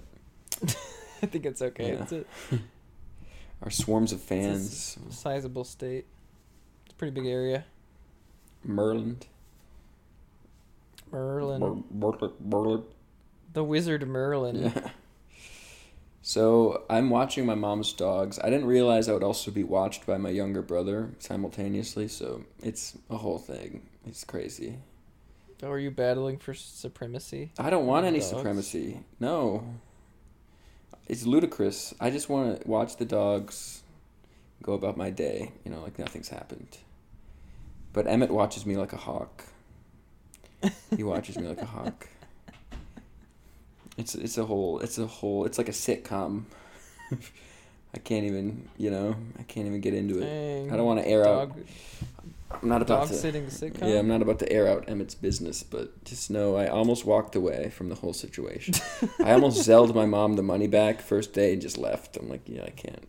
[1.23, 1.89] I think it's okay.
[1.95, 2.03] Yeah.
[2.03, 2.25] It's a
[3.63, 6.05] our swarms of fans, sizable state.
[6.85, 7.65] It's a pretty big area.
[8.63, 9.27] Merland,
[11.11, 12.85] Merlin, Mer- Mer- Merland.
[13.57, 14.71] The wizard Merlin.
[14.75, 14.91] Yeah.
[16.21, 18.39] So I'm watching my mom's dogs.
[18.39, 22.07] I didn't realize I would also be watched by my younger brother simultaneously.
[22.09, 23.89] So it's a whole thing.
[24.07, 24.77] It's crazy.
[25.63, 27.51] Oh, are you battling for supremacy?
[27.59, 28.29] I don't want any dogs?
[28.29, 29.01] supremacy.
[29.21, 29.65] No.
[31.09, 31.95] It's ludicrous.
[31.99, 33.83] I just want to watch the dogs
[34.63, 36.77] go about my day, you know, like nothing's happened.
[37.95, 39.45] But Emmett watches me like a hawk.
[40.95, 42.09] He watches me like a hawk.
[43.97, 46.45] It's it's a whole it's a whole it's like a sitcom.
[47.97, 50.27] I can't even, you know, I can't even get into it.
[50.27, 50.73] Dang.
[50.73, 51.57] I don't want to air out.
[52.51, 53.89] I'm not about dog to sitting sitcom.
[53.89, 57.35] yeah, I'm not about to air out Emmett's business, but just know I almost walked
[57.35, 58.75] away from the whole situation.
[59.25, 62.19] I almost zelled my mom the money back first day and just left.
[62.19, 63.09] I'm like, yeah, I can't.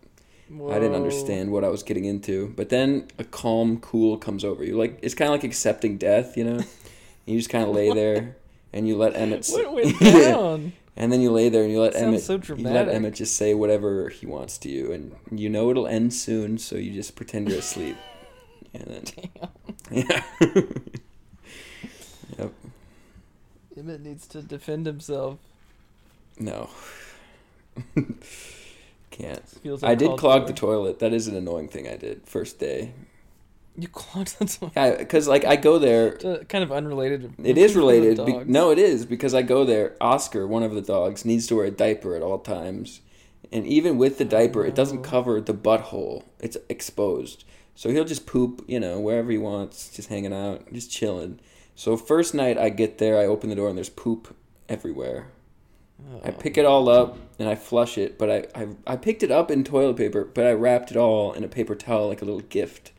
[0.72, 2.54] I didn't understand what I was getting into.
[2.56, 4.78] But then a calm, cool comes over you.
[4.78, 6.64] Like it's kind of like accepting death, you know.
[7.26, 8.38] you just kind of lay there
[8.78, 9.48] and you let Emmett.
[9.52, 10.74] What went down?
[10.96, 12.46] and then you lay there and you let Sounds Emmett.
[12.46, 12.88] so you let.
[12.90, 16.58] Emmett just say whatever he wants to you, and you know it'll end soon.
[16.60, 17.98] So you just pretend you're asleep,
[18.74, 19.04] and then
[19.92, 20.22] yeah.
[22.38, 22.54] yep.
[23.76, 25.40] Emmett needs to defend himself.
[26.40, 26.70] No.
[29.10, 29.48] Can't.
[29.48, 31.00] Feels I did clog the toilet.
[31.00, 32.94] That is an annoying thing I did first day.
[33.80, 34.74] You the toilet.
[34.76, 36.18] Yeah, because like I go there.
[36.26, 37.34] Uh, kind of unrelated.
[37.44, 38.26] It is related.
[38.26, 39.96] Be- no, it is because I go there.
[40.02, 43.02] Oscar, one of the dogs, needs to wear a diaper at all times,
[43.52, 45.10] And even with the diaper, it doesn't Oh.
[45.10, 46.24] cover the butthole.
[46.40, 47.44] It's exposed.
[47.76, 51.40] So he'll just poop, you know, wherever he wants, just hanging out, just chilling.
[51.76, 54.36] So first night I get there, I open the door and there's poop
[54.68, 55.28] everywhere.
[56.26, 56.32] I Oh.
[56.32, 59.50] pick it all up and I flush it, but I, I I picked it up
[59.52, 62.42] in toilet paper, but I wrapped it all in a paper towel like a little
[62.42, 62.92] gift,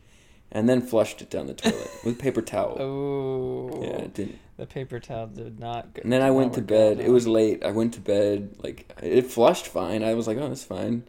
[0.51, 2.77] and then flushed it down the toilet with paper towel.
[2.79, 3.81] Oh.
[3.83, 4.39] Yeah, it didn't.
[4.57, 6.01] The paper towel did not go.
[6.03, 6.99] And then I went to bed.
[6.99, 7.63] It was late.
[7.63, 8.55] I went to bed.
[8.61, 10.03] Like it flushed fine.
[10.03, 11.03] I was like, oh, that's fine.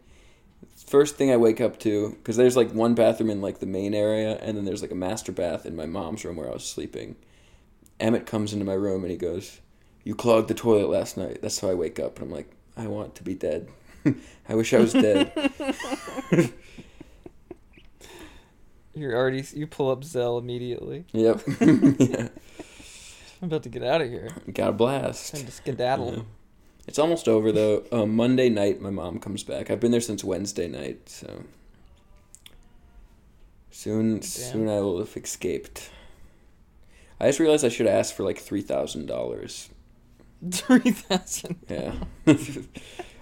[0.87, 3.93] First thing I wake up to, because there's like one bathroom in like the main
[3.93, 6.65] area, and then there's like a master bath in my mom's room where I was
[6.65, 7.15] sleeping.
[7.99, 9.59] Emmett comes into my room and he goes,
[10.03, 12.87] "You clogged the toilet last night." That's how I wake up, and I'm like, I
[12.87, 13.69] want to be dead.
[14.49, 15.31] I wish I was dead.
[18.93, 19.43] You're already.
[19.53, 21.05] You pull up Zelle immediately.
[21.13, 21.41] yep.
[21.47, 22.27] yeah.
[23.41, 24.29] I'm about to get out of here.
[24.53, 25.33] Got a blast.
[25.33, 26.13] Time to skedaddle.
[26.13, 26.21] Yeah.
[26.87, 27.83] It's almost over though.
[27.91, 29.71] Um, Monday night, my mom comes back.
[29.71, 31.43] I've been there since Wednesday night, so
[33.71, 35.89] soon, soon I will have escaped.
[37.19, 39.69] I just realized I should have asked for like three thousand dollars.
[40.51, 41.59] Three thousand.
[41.69, 41.93] Yeah,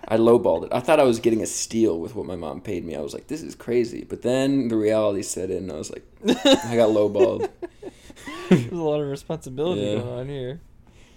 [0.09, 0.69] I lowballed it.
[0.73, 2.95] I thought I was getting a steal with what my mom paid me.
[2.95, 4.03] I was like, this is crazy.
[4.07, 5.57] But then the reality set in.
[5.63, 7.49] and I was like, I got lowballed.
[8.49, 9.95] There's a lot of responsibility Yeah.
[9.99, 10.59] going on here.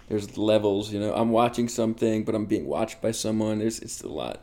[0.09, 1.15] There's levels, you know.
[1.15, 3.61] I'm watching something, but I'm being watched by someone.
[3.61, 4.43] There's it's a lot.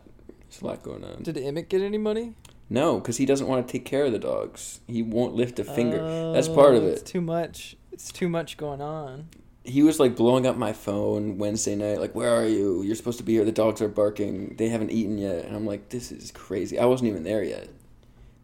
[0.49, 1.21] There's a lot going on.
[1.21, 2.33] Did Emmett get any money?
[2.71, 4.79] No, because he doesn't want to take care of the dogs.
[4.87, 6.31] He won't lift a finger.
[6.33, 6.91] That's oh, part of Oh, it.
[6.93, 7.75] It's too much.
[7.91, 9.27] It's too much going on.
[9.63, 12.81] He was like blowing up my phone Wednesday night, like, "Where are you?
[12.81, 13.45] You're supposed to be here.
[13.45, 14.55] The dogs are barking.
[14.57, 16.79] They haven't eaten yet." And I'm like, "This is crazy.
[16.79, 17.63] I wasn't even there yet.
[17.63, 17.71] It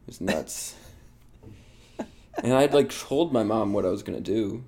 [0.06, 0.75] was nuts."
[2.43, 4.63] and I'd like told my mom what I was gonna do.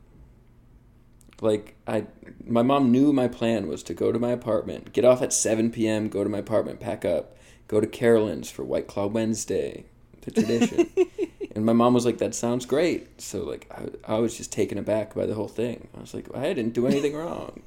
[1.41, 2.07] Like I,
[2.45, 5.69] my mom knew my plan was to go to my apartment, get off at seven
[5.71, 9.85] p.m., go to my apartment, pack up, go to Carolyn's for White Claw Wednesday,
[10.27, 10.89] the tradition.
[11.55, 14.77] and my mom was like, "That sounds great." So like, I, I was just taken
[14.77, 15.87] aback by the whole thing.
[15.97, 17.61] I was like, "I didn't do anything wrong."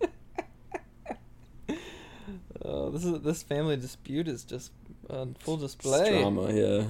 [2.64, 4.72] Oh, this is this family dispute is just
[5.08, 6.18] on full It's display.
[6.20, 6.84] drama, yeah.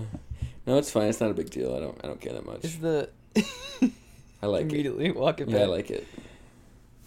[0.66, 1.09] No, it's fine.
[1.09, 1.74] It's not a big deal.
[1.76, 2.00] I don't.
[2.02, 2.64] I don't care that much.
[2.64, 3.11] Is the
[4.42, 4.72] I like it.
[4.72, 6.07] immediately walk it Yeah, I like it.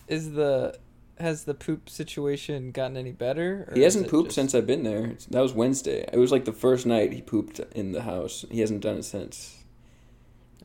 [0.08, 0.78] Is the
[1.20, 3.66] has the poop situation gotten any better?
[3.70, 5.16] or He hasn't pooped just- since I've been there.
[5.30, 6.08] That was Wednesday.
[6.12, 8.46] It was like the first night he pooped in the house.
[8.50, 9.56] He hasn't done it since.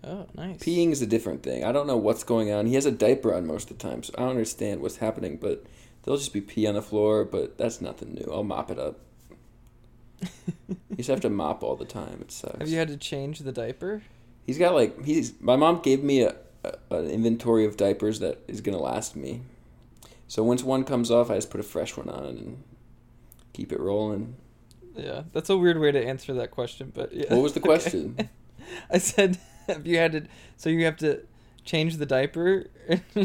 [0.02, 0.58] Oh, nice.
[0.58, 1.64] Peeing is a different thing.
[1.64, 2.66] I don't know what's going on.
[2.66, 5.38] He has a diaper on most of the time, so I don't understand what's happening.
[5.38, 5.64] But
[6.02, 7.24] there'll just be pee on the floor.
[7.24, 8.30] But that's nothing new.
[8.32, 9.00] I'll mop it up.
[10.90, 12.18] You just have to mop all the time.
[12.20, 12.58] It sucks.
[12.60, 14.02] Have you had to change the diaper?
[14.46, 15.32] He's got like he's.
[15.40, 19.42] My mom gave me a, a an inventory of diapers that is gonna last me.
[20.34, 22.62] So once one comes off, I just put a fresh one on and
[23.52, 24.34] keep it rolling.
[24.96, 27.32] Yeah, that's a weird way to answer that question, but yeah.
[27.32, 27.66] What was the Okay.
[27.68, 28.28] question?
[28.90, 30.26] I said, have you had to?
[30.56, 31.20] So you have to
[31.64, 32.66] change the diaper?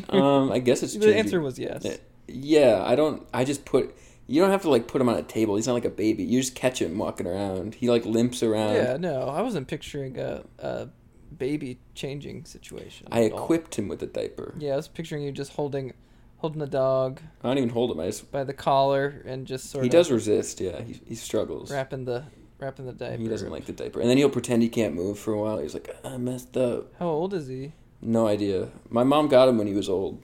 [0.10, 1.18] um, I guess it's the changing.
[1.18, 1.98] answer was yes.
[2.28, 2.84] Yeah.
[2.86, 3.26] I don't.
[3.34, 3.96] I just put.
[4.28, 5.56] You don't have to like put him on a table.
[5.56, 6.24] He's not like a baby.
[6.24, 7.74] You just catch him walking around.
[7.74, 8.76] He like limps around.
[8.76, 10.90] Yeah, no, I wasn't picturing a, a
[11.36, 13.08] baby changing situation.
[13.12, 13.40] I at all.
[13.46, 14.54] equipped him with a diaper.
[14.60, 15.94] Yeah, I was picturing you just holding,
[16.40, 18.00] holding the dog I don't even hold him.
[18.00, 18.32] I just.
[18.32, 20.60] by the collar and just sort of He of does resist.
[20.60, 21.72] Yeah, he he struggles.
[21.72, 22.26] wrapping the
[22.58, 23.22] wrapping the diaper.
[23.22, 25.60] He doesn't like the diaper, and then he'll pretend he can't move for a while.
[25.60, 26.92] He's like, I messed up.
[27.00, 27.74] How old is he?
[28.02, 28.70] No idea.
[28.90, 30.22] My mom got him when he was old.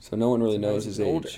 [0.00, 1.12] So no one really knows his He's age.
[1.12, 1.28] older.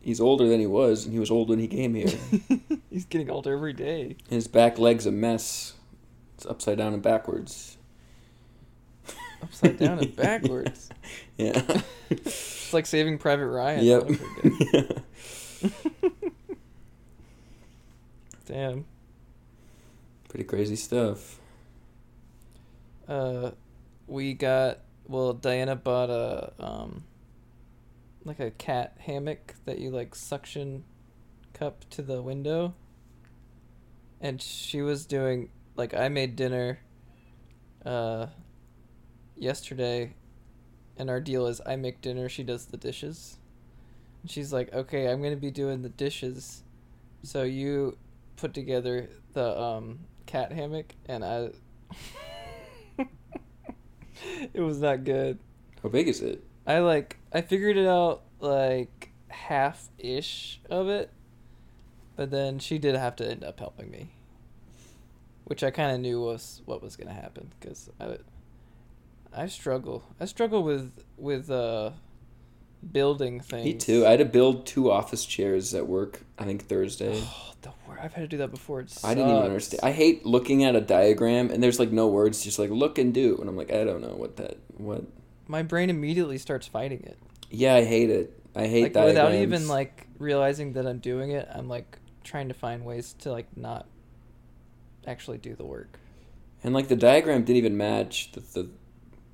[0.00, 2.10] He's older than he was, and he was old when he came here.
[2.90, 4.16] He's getting older every day.
[4.28, 5.74] His back leg's a mess.
[6.34, 7.76] It's upside down and backwards.
[9.40, 10.88] Upside down and backwards.
[11.42, 11.82] Yeah.
[12.10, 13.84] It's like Saving Private Ryan.
[13.84, 14.08] yep.
[18.46, 18.84] Damn.
[20.28, 21.38] Pretty crazy stuff.
[23.08, 23.50] Uh,
[24.06, 25.32] we got well.
[25.32, 27.04] Diana bought a um,
[28.24, 30.84] like a cat hammock that you like suction
[31.52, 32.74] cup to the window.
[34.20, 36.78] And she was doing like I made dinner.
[37.84, 38.26] Uh,
[39.36, 40.14] yesterday,
[41.02, 43.36] and our deal is I make dinner, she does the dishes.
[44.22, 46.62] And she's like, okay, I'm gonna be doing the dishes,
[47.24, 47.98] so you
[48.36, 51.50] put together the um cat hammock, and I.
[54.54, 55.40] it was not good.
[55.82, 56.44] How big is it?
[56.68, 61.10] I like I figured it out like half ish of it,
[62.14, 64.10] but then she did have to end up helping me,
[65.46, 68.18] which I kind of knew was what was gonna happen because I,
[69.34, 70.04] I struggle.
[70.20, 71.90] I struggle with with uh,
[72.90, 73.64] building things.
[73.64, 74.06] Me too.
[74.06, 76.22] I had to build two office chairs at work.
[76.38, 77.22] I think Thursday.
[77.24, 78.80] Oh, the word I've had to do that before.
[78.80, 79.80] It I didn't even understand.
[79.82, 83.14] I hate looking at a diagram and there's like no words, just like look and
[83.14, 85.04] do, and I'm like, I don't know what that what.
[85.48, 87.18] My brain immediately starts fighting it.
[87.50, 88.38] Yeah, I hate it.
[88.54, 89.14] I hate like diagrams.
[89.16, 93.32] without even like realizing that I'm doing it, I'm like trying to find ways to
[93.32, 93.86] like not
[95.06, 95.98] actually do the work.
[96.64, 98.70] And like the diagram didn't even match the the,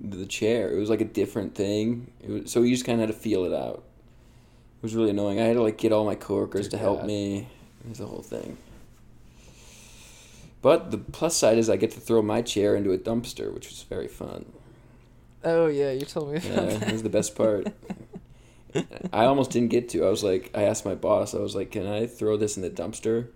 [0.00, 0.70] the chair.
[0.72, 2.10] It was like a different thing.
[2.22, 3.84] It was, so you just kind of had to feel it out.
[4.78, 5.40] It was really annoying.
[5.40, 7.06] I had to like get all my coworkers Dear to help God.
[7.06, 7.48] me.
[7.84, 8.56] It was a whole thing.
[10.60, 13.68] But the plus side is I get to throw my chair into a dumpster, which
[13.68, 14.44] was very fun.
[15.44, 16.80] Oh yeah, you told me Yeah, that.
[16.80, 17.68] that was the best part.
[19.12, 20.04] I almost didn't get to.
[20.04, 21.34] I was like, I asked my boss.
[21.34, 23.28] I was like, "Can I throw this in the dumpster?"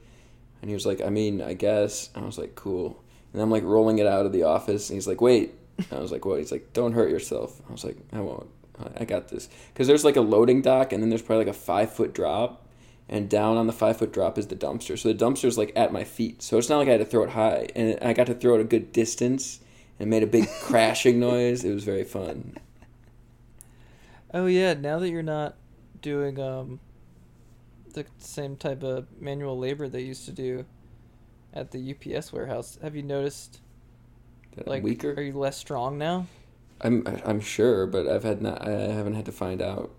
[0.60, 3.62] And he was like, "I mean, I guess." I was like, "Cool." And I'm like
[3.62, 5.54] rolling it out of the office, and he's like, "Wait."
[5.90, 8.48] I was like, "What?" He's like, "Don't hurt yourself." I was like, "I won't.
[8.78, 11.54] I- I got this." Because there's like a loading dock, and then there's probably like
[11.54, 12.66] a five foot drop,
[13.08, 14.98] and down on the five foot drop is the dumpster.
[14.98, 16.42] So the dumpster's like at my feet.
[16.42, 18.54] So it's not like I had to throw it high, and I got to throw
[18.56, 19.60] it a good distance,
[19.98, 21.64] and made a big crashing noise.
[21.64, 22.56] It was very fun.
[24.34, 25.56] Oh yeah, now that you're not
[26.00, 26.80] doing um
[27.94, 30.64] the same type of manual labor they used to do
[31.52, 33.60] at the UPS warehouse, have you noticed
[34.56, 35.12] That I'm like weaker.
[35.12, 36.26] are you less strong now?
[36.80, 39.90] I'm I'm sure, but I've had not I haven't had to find out.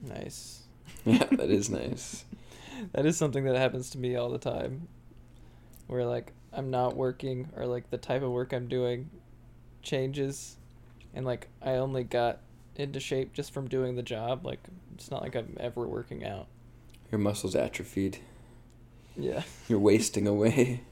[0.00, 0.58] Nice.
[1.04, 2.24] Yeah, that is nice.
[2.92, 4.86] That is something that happens to me all the time.
[5.88, 9.10] Where like I'm not working or like the type of work I'm doing
[9.82, 10.56] changes
[11.12, 12.38] and like I only got
[12.76, 14.46] into shape just from doing the job.
[14.46, 14.60] Like
[14.94, 16.46] it's not like I'm ever working out.
[17.10, 18.18] Your muscles atrophied.
[19.16, 19.42] Yeah.
[19.68, 20.82] You're wasting away.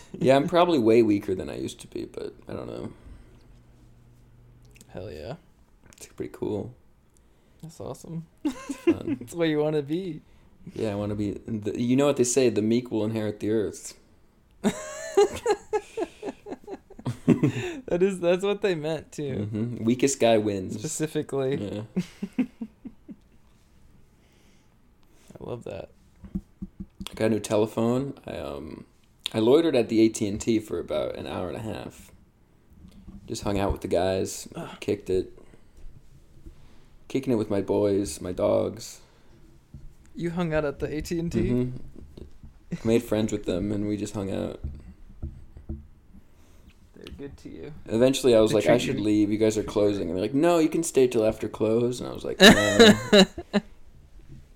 [0.18, 2.92] yeah, I'm probably way weaker than I used to be, but I don't know.
[4.88, 5.34] Hell yeah.
[5.96, 6.74] It's pretty cool.
[7.62, 8.26] That's awesome.
[8.44, 9.16] fun.
[9.20, 10.20] That's what you want to be.
[10.74, 11.32] Yeah, I want to be.
[11.46, 13.94] The, you know what they say: the meek will inherit the earth.
[17.86, 19.48] that is that's what they meant too.
[19.50, 20.78] hmm Weakest guy wins.
[20.78, 21.56] Specifically.
[21.56, 21.82] Yeah.
[22.38, 22.46] I
[25.40, 25.90] love that.
[27.10, 28.14] I got a new telephone.
[28.26, 28.84] I um,
[29.34, 32.10] I loitered at the AT and T for about an hour and a half.
[33.26, 34.48] Just hung out with the guys,
[34.80, 35.32] kicked it,
[37.08, 39.00] kicking it with my boys, my dogs.
[40.14, 41.40] You hung out at the AT and T.
[41.40, 41.72] Mhm.
[42.84, 44.60] Made friends with them, and we just hung out.
[46.94, 47.72] They're good to you.
[47.86, 49.30] Eventually, I was They like, I should you- leave.
[49.30, 50.08] You guys are closing.
[50.08, 52.00] And they're like, No, you can stay till after close.
[52.00, 52.40] And I was like,
[53.52, 53.64] No.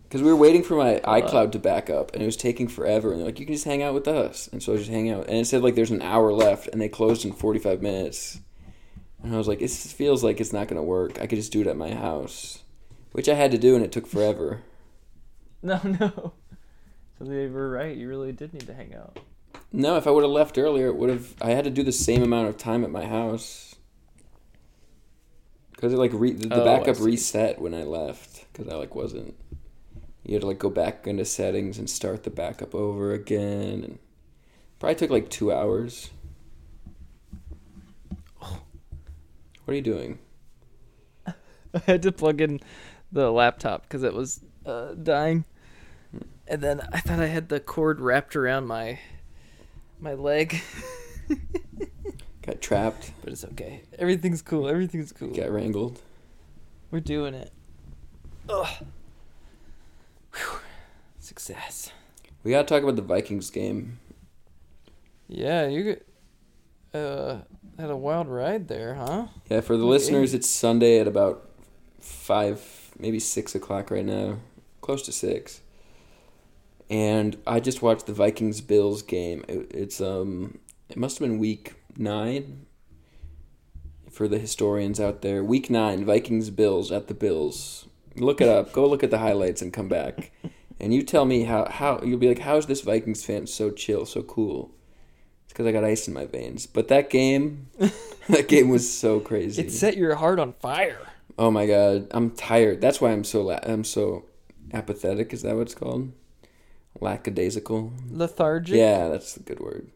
[0.08, 1.20] Because we were waiting for my uh.
[1.20, 3.10] iCloud to back up, and it was taking forever.
[3.10, 5.10] And they're like, "You can just hang out with us." And so I just hang
[5.10, 5.26] out.
[5.26, 8.38] And it said like there's an hour left, and they closed in 45 minutes.
[9.22, 11.20] And I was like, "It feels like it's not gonna work.
[11.20, 12.62] I could just do it at my house,"
[13.12, 14.62] which I had to do, and it took forever.
[15.62, 16.32] No, no.
[17.18, 17.96] So they were right.
[17.96, 19.18] You really did need to hang out.
[19.72, 21.34] No, if I would have left earlier, it would have.
[21.40, 23.74] I had to do the same amount of time at my house.
[25.72, 27.02] Because it like re, the, the Oh, I backup see.
[27.02, 28.44] reset when I left.
[28.52, 29.34] Because I like wasn't.
[30.26, 33.98] You had to like go back into settings and start the backup over again, and
[34.80, 36.10] probably took like two hours.
[39.64, 40.18] What are you doing?
[41.26, 41.32] I
[41.86, 42.60] had to plug in
[43.10, 45.44] the laptop because it was uh, dying,
[46.46, 48.98] and then I thought I had the cord wrapped around my
[49.98, 50.60] my leg,
[52.42, 53.12] Got trapped.
[53.22, 53.82] but it's okay.
[53.98, 54.68] Everything's cool.
[54.68, 55.34] Everything's cool.
[55.34, 56.00] Got wrangled.
[56.90, 57.52] We're doing it.
[58.48, 58.68] Ugh.
[60.36, 60.58] Whew.
[61.18, 61.90] Success.
[62.44, 63.98] We gotta talk about the Vikings game.
[65.28, 66.00] Yeah, you
[66.94, 67.38] uh
[67.78, 69.26] had a wild ride there, huh?
[69.50, 69.90] Yeah, for the Okay.
[69.90, 71.48] listeners, it's Sunday at about
[72.00, 74.38] five, maybe six o'clock right now,
[74.80, 75.60] close to six.
[76.88, 79.44] And I just watched the Vikings Bills game.
[79.48, 82.66] It, it's um, it must have been week nine.
[84.10, 87.86] For the historians out there, week nine, Vikings Bills at the Bills.
[88.16, 88.72] Look it up.
[88.72, 90.32] Go look at the highlights and come back,
[90.80, 93.70] and you tell me how how you'll be like, how is this Vikings fan so
[93.70, 94.72] chill, so cool?
[95.44, 96.66] It's because I got ice in my veins.
[96.66, 97.68] But that game,
[98.28, 99.62] that game was so crazy.
[99.62, 100.98] It set your heart on fire.
[101.38, 102.80] Oh my god, I'm tired.
[102.80, 104.24] That's why I'm so la- I'm so
[104.72, 105.32] apathetic.
[105.32, 106.12] Is that what it's called?
[107.00, 107.92] Lackadaisical.
[108.10, 108.76] Lethargic.
[108.76, 109.90] Yeah, that's the good word.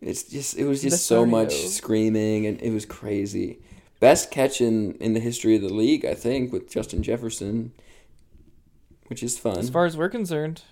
[0.00, 3.60] It's just it was just so much screaming and it was crazy.
[3.98, 7.72] Best catch in in the history of the league, I think, with Justin Jefferson,
[9.06, 9.58] which is fun.
[9.58, 10.62] As far as we're concerned.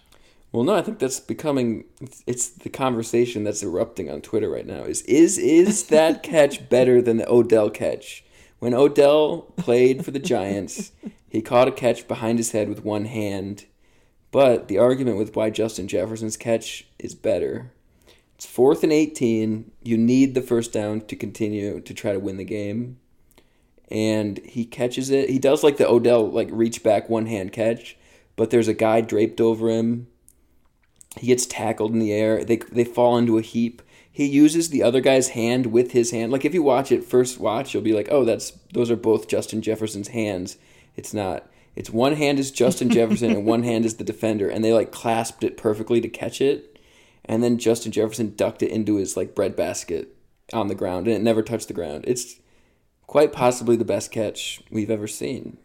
[0.55, 1.85] Well, no, I think that's becoming
[2.29, 4.85] it's, the conversation that's erupting on Twitter right now.
[4.85, 8.25] Is is is that catch better than the Odell catch
[8.61, 10.93] When Odell played for the Giants,
[11.29, 13.65] he caught a catch behind his head with one hand.
[14.31, 17.73] But the argument with why Justin Jefferson's catch is better.
[18.37, 19.73] It's fourth and 18.
[19.83, 22.99] You need the first down to continue to try to win the game.
[23.95, 25.31] And he catches it.
[25.31, 27.97] He does like the Odell like reach back one hand catch,
[28.35, 30.09] but there's a guy draped over him.
[31.17, 32.45] He gets tackled in the air.
[32.45, 33.83] They they fall into a heap.
[34.11, 36.33] He uses the other guy's hand with his hand.
[36.33, 39.29] Like if you watch it first watch, you'll be like, "Oh, that's those are both
[39.29, 40.57] Justin Jefferson's hands."
[40.97, 41.49] It's not.
[41.77, 44.91] It's one hand is Justin Jefferson and one hand is the defender, and they like
[44.91, 46.81] clasped it perfectly to catch it.
[47.25, 50.17] And then Justin Jefferson ducked it into his like bread basket
[50.53, 52.05] on the ground, and it never touched the ground.
[52.09, 52.41] It's
[53.07, 55.59] quite possibly the best catch we've ever seen.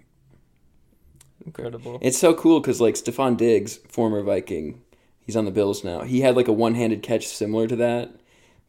[1.46, 2.00] Incredible.
[2.02, 4.82] It's so cool because like Stefon Diggs, former Viking,
[5.22, 6.02] he's on the Bills now.
[6.02, 8.12] He had like a one-handed catch similar to that,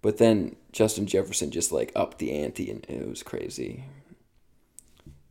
[0.03, 3.85] but then Justin Jefferson just like upped the ante, and it was crazy.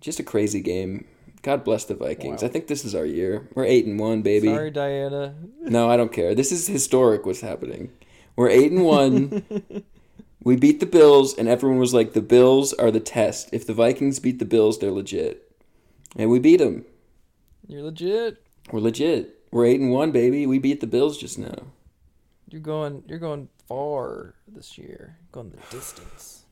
[0.01, 1.05] Just a crazy game.
[1.41, 2.41] God bless the Vikings.
[2.41, 2.49] Wow.
[2.49, 3.47] I think this is our year.
[3.55, 4.47] We're eight and one, baby.
[4.47, 5.35] Sorry, Diana.
[5.61, 6.35] No, I don't care.
[6.35, 7.25] This is historic.
[7.25, 7.91] What's happening?
[8.35, 9.43] We're eight and one.
[10.43, 13.49] we beat the Bills, and everyone was like, "The Bills are the test.
[13.51, 15.51] If the Vikings beat the Bills, they're legit."
[16.15, 16.85] And we beat them.
[17.67, 18.41] You're legit.
[18.71, 19.35] We're legit.
[19.51, 20.45] We're eight and one, baby.
[20.47, 21.67] We beat the Bills just now.
[22.49, 23.03] You're going.
[23.07, 25.17] You're going far this year.
[25.31, 26.43] Going the distance.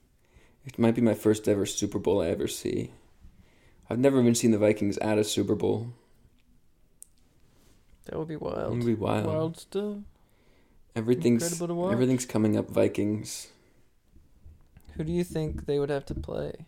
[0.66, 2.92] It might be my first ever Super Bowl I ever see.
[3.90, 5.94] I've never even seen the Vikings at a Super Bowl.
[8.06, 8.74] That would be wild.
[8.74, 9.26] It would be wild.
[9.28, 9.98] Wild stuff.
[10.96, 11.94] Everything's Incredible to watch.
[11.94, 13.48] everything's coming up Vikings.
[14.98, 16.66] Who do you think they would have to play?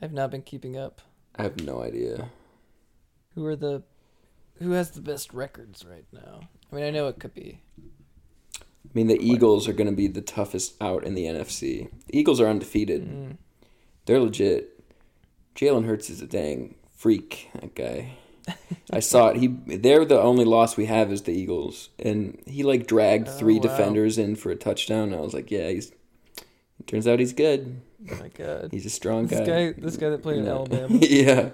[0.00, 1.00] I've not been keeping up.
[1.36, 2.30] I have no idea.
[3.34, 3.82] Who are the
[4.58, 6.40] who has the best records right now?
[6.72, 7.60] I mean, I know it could be.
[8.58, 11.90] I mean, the Eagles are going to be the toughest out in the NFC.
[12.06, 13.06] The Eagles are undefeated.
[13.06, 13.36] Mm.
[14.06, 14.82] They're legit.
[15.54, 17.50] Jalen Hurts is a dang freak.
[17.60, 18.12] That guy.
[18.90, 19.36] I saw it.
[19.36, 23.32] He they're the only loss we have is the Eagles, and he like dragged Oh,
[23.32, 23.62] three wow.
[23.62, 25.12] defenders in for a touchdown.
[25.12, 25.92] I was like, yeah, he's.
[26.86, 27.80] Turns out he's good.
[28.10, 28.68] Oh my god.
[28.70, 29.72] He's a strong This guy.
[29.72, 30.46] guy, this guy that played in.
[30.48, 30.88] Alabama.
[31.00, 31.50] yeah,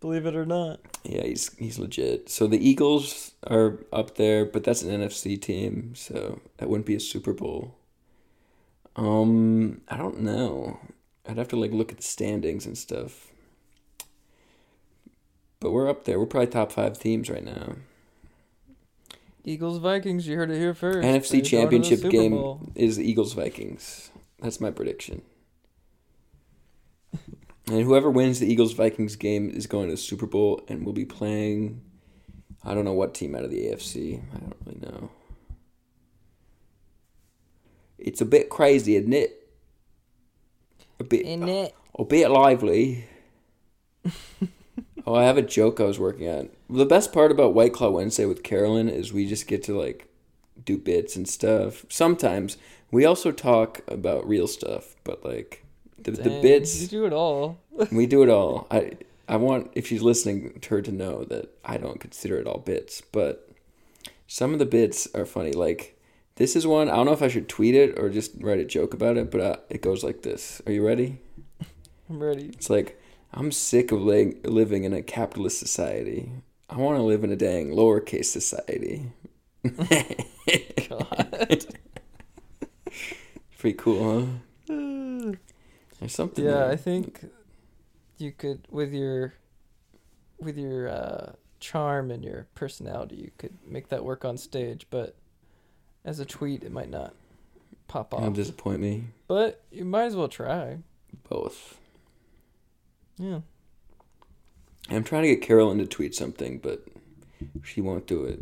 [0.00, 0.80] Believe it or not.
[1.04, 2.28] yeah, he's he's legit.
[2.28, 6.96] So the Eagles are up there, but that's an NFC team, so that wouldn't be
[6.96, 7.76] a Super Bowl.
[8.96, 10.80] Um, I don't know.
[11.28, 13.28] I'd have to like look at the standings and stuff.
[15.60, 16.18] But we're up there.
[16.18, 17.76] We're probably top five teams right now.
[19.44, 20.26] Eagles Vikings.
[20.26, 21.06] You heard it here first.
[21.06, 22.60] NFC They're going to the Championship game Bowl.
[22.74, 24.10] is Eagles Vikings.
[24.42, 25.22] That's my prediction.
[27.12, 30.92] and whoever wins the Eagles Vikings game is going to the Super Bowl and will
[30.92, 31.80] be playing.
[32.64, 34.20] I don't know what team out of the AFC.
[34.34, 35.10] I don't really know.
[37.98, 39.48] It's a bit crazy, isn't it?
[40.98, 41.74] A bit, In it.
[41.98, 43.04] a bit lively.
[45.06, 46.48] oh, I have a joke I was working on.
[46.68, 50.08] The best part about White Claw Wednesday with Carolyn is we just get to like
[50.64, 51.84] do bits and stuff.
[51.88, 52.56] Sometimes
[52.92, 55.64] we also talk about real stuff, but like
[55.98, 57.58] the, the bits You do it all.
[57.90, 58.68] we do it all.
[58.70, 58.92] I
[59.28, 62.58] I want if she's listening to her to know that I don't consider it all
[62.58, 63.48] bits, but
[64.28, 65.52] some of the bits are funny.
[65.52, 65.98] Like
[66.36, 68.64] this is one I don't know if I should tweet it or just write a
[68.64, 70.60] joke about it, but uh, it goes like this.
[70.66, 71.18] Are you ready?
[72.10, 72.50] I'm ready.
[72.52, 73.00] It's like
[73.32, 76.30] I'm sick of li- living in a capitalist society.
[76.68, 79.12] I want to live in a dang lowercase society.
[80.88, 81.66] God.
[83.62, 84.26] Pretty cool,
[84.66, 84.74] huh?
[86.00, 86.44] There's something.
[86.44, 86.70] yeah, there.
[86.70, 87.30] I think
[88.18, 89.34] you could with your
[90.40, 94.88] with your uh, charm and your personality, you could make that work on stage.
[94.90, 95.14] But
[96.04, 97.14] as a tweet, it might not
[97.86, 98.22] pop off.
[98.22, 99.04] It'll disappoint me.
[99.28, 100.78] But you might as well try.
[101.28, 101.78] Both.
[103.16, 103.42] Yeah.
[104.90, 106.84] I'm trying to get Carolyn to tweet something, but
[107.62, 108.40] she won't do it.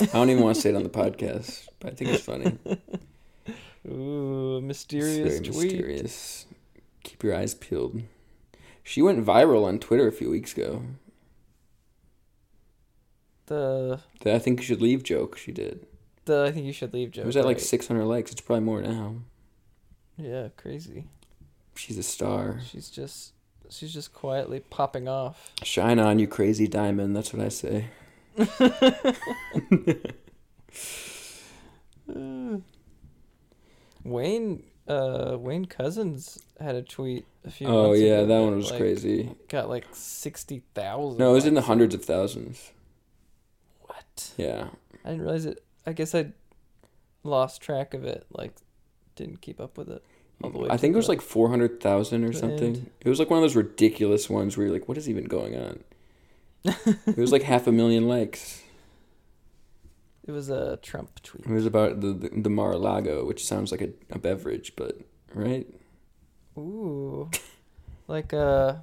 [0.00, 2.56] I don't even want to say it on the podcast, but I think it's funny.
[3.86, 5.54] Ooh, mysterious tweet.
[5.72, 6.46] mysterious.
[7.04, 8.02] Keep your eyes peeled.
[8.82, 10.82] She went viral on Twitter a few weeks ago.
[13.46, 15.86] The The I think you should leave joke she did.
[16.26, 17.24] the I think you should leave joke.
[17.24, 18.30] It was at like 600 likes.
[18.32, 19.16] It's probably more now.
[20.16, 21.04] Yeah, crazy.
[21.74, 22.60] She's a star.
[22.68, 23.32] She's just
[23.70, 25.52] she's just quietly popping off.
[25.62, 27.14] Shine on, you crazy diamond.
[27.16, 27.86] That's what I say.
[32.08, 32.56] Uh,
[34.10, 38.80] Wayne uh Wayne Cousins had a tweet a few Oh yeah, that one was like,
[38.80, 39.34] crazy.
[39.48, 41.18] Got like sixty thousand.
[41.18, 42.72] No, it was in the hundreds of thousands.
[43.82, 44.32] What?
[44.36, 44.68] Yeah.
[45.04, 45.62] I didn't realize it.
[45.86, 46.32] I guess I
[47.22, 48.26] lost track of it.
[48.30, 48.52] Like,
[49.16, 50.02] didn't keep up with it.
[50.42, 50.68] all the way.
[50.70, 52.76] I think it was like four hundred thousand or something.
[52.76, 52.90] end.
[53.00, 55.56] It was like one of those ridiculous ones where you're like, "What is even going
[55.56, 55.84] on?"
[56.64, 58.62] it was like half a million likes.
[60.28, 61.46] It was a Trump tweet.
[61.46, 65.00] It was about the the, the Mar-a-Lago, which sounds like a, a beverage, but
[65.34, 65.66] right?
[66.56, 67.30] Ooh,
[68.08, 68.74] like uh,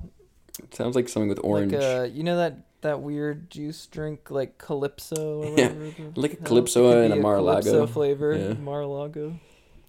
[0.64, 4.30] It sounds like something with orange, like uh, you know that that weird juice drink
[4.32, 5.72] like Calypso or Yeah,
[6.16, 6.38] like a?
[6.38, 7.62] Calypso and a Mar-a-Lago.
[7.62, 8.54] Calypso flavor, Yeah.
[8.54, 9.40] Mar-a-Lago.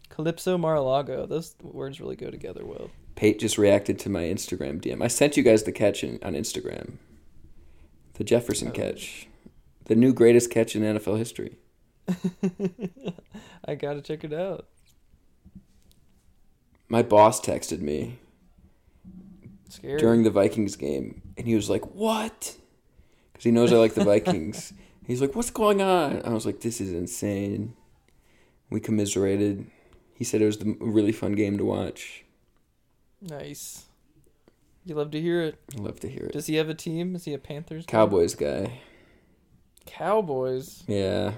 [0.08, 1.26] Calypso, Mar-a-Lago.
[1.26, 2.90] Those words really go together well.
[3.16, 5.02] Pate just reacted to my Instagram DM.
[5.02, 6.94] I sent you guys the catch in, on Instagram.
[8.14, 8.70] The Jefferson Oh.
[8.72, 9.28] catch,
[9.86, 11.56] the new greatest catch in NFL history.
[13.64, 14.66] I gotta check it out.
[16.88, 18.18] My boss texted me
[19.68, 19.98] Scary.
[19.98, 22.56] during the Vikings game, and he was like, "What?"
[23.32, 24.72] Because he knows I like the Vikings.
[25.06, 27.74] He's like, "What's going on?" I was like, "This is insane."
[28.70, 29.66] We commiserated.
[30.14, 32.24] He said it was a really fun game to watch.
[33.20, 33.82] nice.
[34.84, 35.58] You love to hear it.
[35.76, 36.32] I love to hear it.
[36.32, 37.16] Does he have a team?
[37.16, 37.86] Is he a Panthers?
[37.86, 38.80] Cowboys guy.
[39.86, 40.84] Cowboys.
[40.86, 41.32] Yeah.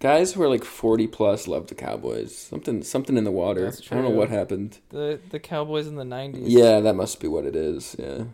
[0.00, 2.36] Guys who are like 40 plus love the Cowboys.
[2.36, 3.64] Something something in the water.
[3.64, 4.78] That's I don't know what happened.
[4.90, 6.52] The the Cowboys in the nineties.
[6.52, 7.96] Yeah, that must be what it is.
[7.98, 8.24] Yeah.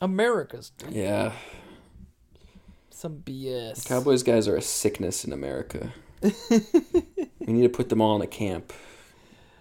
[0.00, 0.70] America's.
[0.88, 1.32] Yeah.
[2.90, 3.86] Some BS.
[3.86, 5.92] Cowboys guys are a sickness in America.
[6.22, 8.72] we need to put them all in a camp.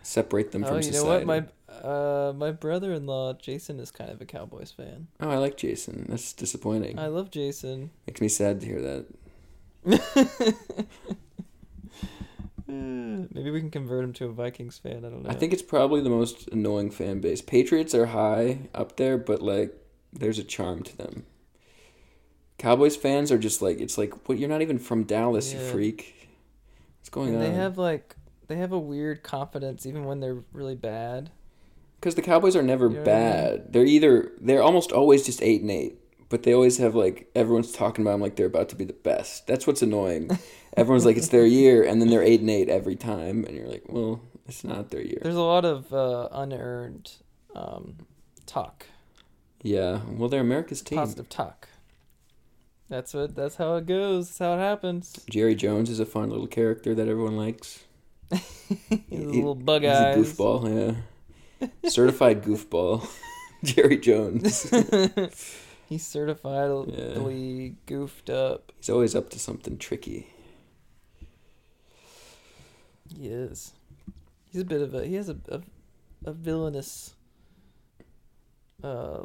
[0.03, 1.07] Separate them oh, from you society.
[1.07, 1.25] know what?
[1.25, 1.45] My
[1.83, 5.07] uh my brother-in-law Jason is kind of a Cowboys fan.
[5.19, 6.05] Oh, I like Jason.
[6.09, 6.97] That's disappointing.
[6.97, 7.91] I love Jason.
[8.07, 9.05] Makes me sad to hear that.
[13.33, 15.05] Maybe we can convert him to a Vikings fan.
[15.05, 15.29] I don't know.
[15.29, 17.41] I think it's probably the most annoying fan base.
[17.41, 19.75] Patriots are high up there, but like
[20.11, 21.25] there's a charm to them.
[22.57, 26.29] Cowboys fans are just like it's like what you're not even from Dallas, you freak.
[26.99, 28.15] What's going and they have like
[28.47, 31.31] they have a weird confidence even when they're really bad.
[32.03, 33.71] Because the Cowboys are never what bad.
[33.71, 37.71] They're either they're almost always just eight and eight, but they always have like everyone's
[37.71, 39.47] talking about them like they're about to be the best.
[39.47, 40.29] That's what's annoying.
[40.75, 43.69] Everyone's like it's their year, and then they're eight and eight every time, and you're
[43.69, 45.19] like, well, it's not their year.
[45.23, 47.09] There's a lot of uh, unearned
[47.55, 47.95] um,
[48.47, 48.87] talk,
[49.61, 50.97] Yeah, well, they're America's team.
[50.97, 51.69] positive talk.
[52.89, 53.33] That's what.
[53.33, 54.27] That's how it goes.
[54.27, 55.23] That's how it happens.
[55.29, 57.85] Jerry Jones is a fun little character that everyone likes.
[58.29, 61.01] He's a little bug He's a goofball, yeah.
[61.87, 63.07] Certified goofball.
[63.63, 64.69] Jerry Jones.
[65.89, 68.71] He's certifiably goofed up.
[68.77, 70.27] He's always up to something tricky.
[73.15, 73.73] He is.
[74.51, 75.05] He's a bit of a.
[75.05, 75.61] He has a a,
[76.25, 77.15] a villainous
[78.83, 79.23] uh,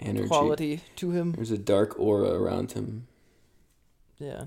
[0.00, 0.28] Energy.
[0.28, 1.32] quality to him.
[1.32, 3.06] There's a dark aura around him.
[4.18, 4.44] Yeah,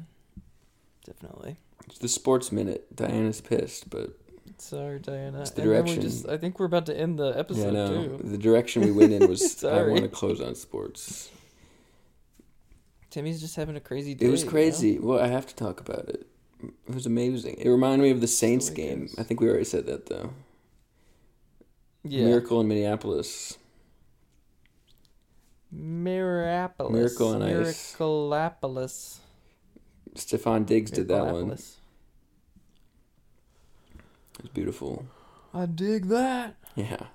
[1.05, 1.57] definitely.
[1.87, 2.95] It's the sports minute.
[2.95, 4.17] Diana's pissed, but
[4.63, 5.41] Sorry, Diana.
[5.41, 6.01] It's the And direction.
[6.01, 7.87] just, I think we're about to end the yeah, episode no.
[7.87, 8.19] too.
[8.23, 11.29] The direction we went in was I want to close on sports.
[13.09, 14.25] Timmy's just having a crazy day.
[14.25, 14.51] It was you know?
[14.51, 14.99] crazy.
[14.99, 16.27] Well, I have to talk about it.
[16.63, 17.57] It was amazing.
[17.59, 19.09] It reminded me of the Saints it game.
[19.17, 20.31] I think we already said that though.
[22.05, 22.23] Yeah.
[22.23, 23.57] Miracle in Minneapolis.
[25.75, 26.91] Mirapolis.
[26.91, 27.95] Miracle on Ice.
[27.99, 29.17] Miracleopolis.
[30.15, 31.57] Stefon Diggs did that one.
[34.39, 34.43] It Miracleopolis.
[34.43, 35.05] was beautiful.
[35.53, 36.55] I dig that.
[36.75, 37.05] Yeah.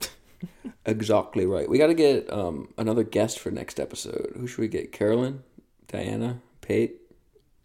[0.86, 1.68] exactly right.
[1.68, 4.32] We got to get um, another guest for next episode.
[4.36, 4.92] Who should we get?
[4.92, 5.42] Carolyn,
[5.88, 7.00] Diana, Pate,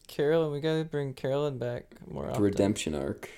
[0.07, 2.43] Carolyn, we gotta bring Carolyn back more the often.
[2.43, 3.30] redemption arc.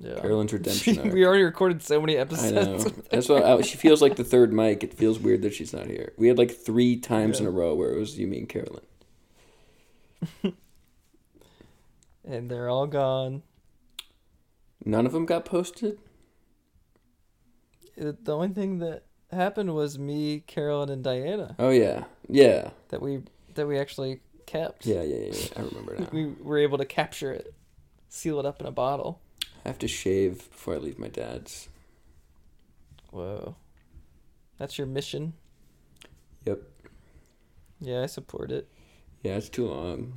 [0.00, 0.20] Yeah.
[0.20, 1.14] Carolyn's redemption arc.
[1.14, 2.52] we already recorded so many episodes.
[2.52, 2.96] I episodes.
[2.96, 3.02] know.
[3.10, 4.82] That's why I, she feels like the third mic.
[4.82, 6.12] It feels weird that she's not here.
[6.18, 8.82] We had like three times in a row where it was you, me, and Carolyn.
[12.24, 13.42] and they're all gone.
[14.84, 15.98] None of them got posted.
[17.96, 23.00] It, the only thing that happened was me, Carolyn, and Diana Oh yeah, yeah, that
[23.00, 23.22] we
[23.54, 24.84] that we actually kept.
[24.86, 25.32] yeah, yeah, yeah.
[25.32, 25.46] yeah.
[25.56, 26.08] I remember now.
[26.12, 27.54] We were able to capture it,
[28.08, 29.20] seal it up in a bottle.
[29.64, 31.68] I have to shave before I leave my dad's.
[33.10, 33.56] Whoa.
[34.58, 35.34] That's your mission?
[36.44, 36.60] Yep.
[37.80, 38.68] Yeah, I support it.
[39.22, 40.12] Yeah, it's too long.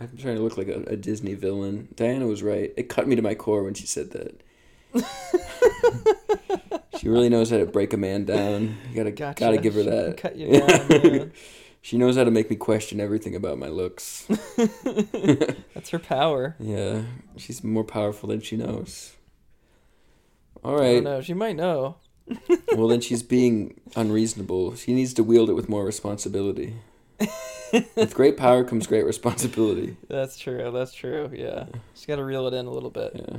[0.00, 1.88] I'm trying to look like a, a Disney villain.
[1.94, 2.72] Diana was right.
[2.76, 4.40] It cut me to my core when she said that.
[6.98, 8.76] she really knows how to break a man down.
[8.90, 9.40] You gotta Gotcha.
[9.40, 10.16] gotta give her She that.
[10.16, 11.24] cut you down, yeah.
[11.82, 14.26] she knows how to make me question everything about my looks.
[15.74, 16.56] That's her power.
[16.58, 17.02] yeah,
[17.36, 19.12] she's more powerful than she knows.
[20.64, 20.90] All right.
[20.90, 21.20] I don't know.
[21.20, 21.96] She might know.
[22.76, 24.76] Well, then she's being unreasonable.
[24.76, 26.74] She needs to wield it with more responsibility.
[27.72, 29.96] With great power comes great responsibility.
[30.08, 30.70] That's true.
[30.72, 31.30] That's true.
[31.34, 31.66] Yeah.
[31.94, 33.12] She's got to reel it in a little bit.
[33.14, 33.38] Yeah.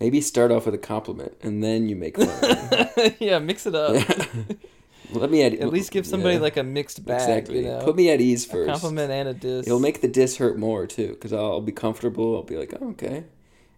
[0.00, 2.88] Maybe start off with a compliment and then you make fun
[3.20, 3.94] yeah, mix it up.
[5.12, 7.20] Let me at, At least give somebody yeah, like a mixed bag.
[7.20, 7.58] exactly.
[7.58, 7.80] You know?
[7.84, 8.70] Put me at ease a first.
[8.70, 9.66] compliment and a diss.
[9.66, 12.34] It'll make the diss hurt more too, because I'll be comfortable.
[12.36, 13.24] I'll be like, oh, okay,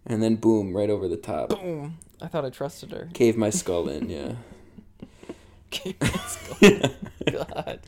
[0.07, 1.99] and then boom, right over the top, Boom.
[2.23, 3.09] I thought I trusted her.
[3.13, 4.09] cave my skull in.
[4.09, 4.37] Yeah,
[5.71, 6.91] Cave my skull.
[7.31, 7.81] God.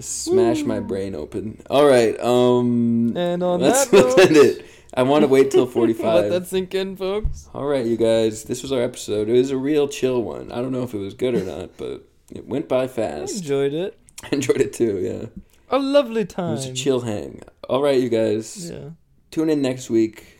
[0.00, 1.60] Just smash my brain open.
[1.68, 4.64] All right, um, And on let's, that let's end it.
[4.94, 6.04] I want to wait till 45.
[6.14, 7.48] let that sink in, folks.
[7.54, 9.28] All right, you guys, this was our episode.
[9.28, 10.50] It was a real chill one.
[10.52, 13.34] I don't know if it was good or not, but it went by fast.
[13.34, 13.98] I enjoyed it.
[14.22, 14.98] I enjoyed it too.
[14.98, 16.48] Yeah, A lovely time.
[16.52, 17.42] it was a chill hang.
[17.68, 18.90] All right, you guys, Yeah.
[19.30, 20.38] tune in next week.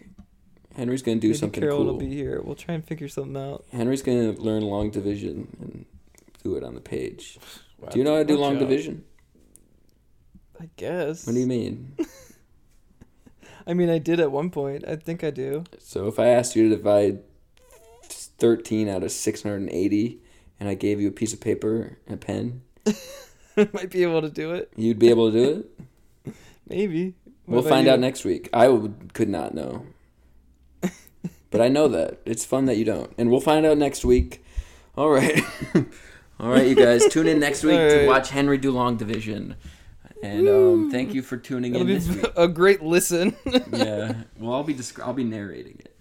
[0.74, 1.86] Henry's gonna do Maybe something Carol cool.
[1.86, 2.40] will be here.
[2.42, 3.66] We'll try and figure something out.
[3.72, 5.84] Henry's gonna learn long division and
[6.42, 7.38] do it on the page.
[7.80, 9.04] Wow, Do you know how to do long division?
[10.60, 11.26] I guess.
[11.26, 11.96] What do you mean?
[13.66, 14.84] I mean, I did at one point.
[14.86, 15.64] I think I do.
[15.78, 17.20] So if I asked you to divide
[18.04, 20.18] thirteen out of six hundred and eighty,
[20.58, 22.62] and I gave you a piece of paper and a pen,
[23.56, 24.72] I Might be able to do it.
[24.76, 25.66] you'd be able to do
[26.24, 26.34] it.
[26.68, 27.14] Maybe.
[27.46, 27.92] What We'll find you?
[27.92, 28.48] out next week.
[28.52, 29.84] I would, could not know,
[31.50, 34.44] but I know that it's fun that you don't, and we'll find out next week.
[34.96, 35.42] All right,
[36.38, 39.56] all right, you guys, tune in next week All to watch Henry do long division.
[40.22, 42.24] And um, thank you for tuning It'll in this week.
[42.36, 43.34] a great listen.
[43.72, 44.22] yeah.
[44.38, 45.96] Well, I'll be descri- I'll be narrating it.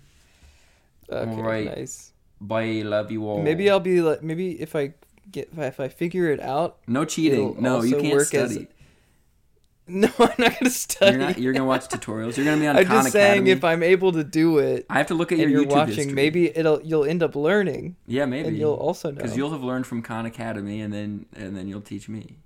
[1.10, 1.66] okay, Alright.
[1.78, 2.12] nice.
[2.42, 2.82] Bye.
[2.86, 3.42] Love you all.
[3.42, 4.94] Maybe I'll be like, maybe if I
[5.32, 6.78] get, if I figure it out.
[6.88, 7.56] no cheating.
[7.60, 8.68] No, you can't work as- study.
[9.92, 11.18] No, I'm not gonna study.
[11.18, 11.38] You're not.
[11.40, 12.38] You're gonna watch tutorials.
[12.38, 13.50] You're gonna be on I'm Khan just saying Academy.
[13.50, 15.96] if I'm able to do it I have to look at your you're YouTube watching,
[15.96, 16.14] history.
[16.14, 18.50] maybe it'll you'll end up learning, Yeah, maybe.
[18.50, 19.16] and you'll also know.
[19.16, 22.38] because you'll have learned from Khan Academy, and then and then you'll teach me.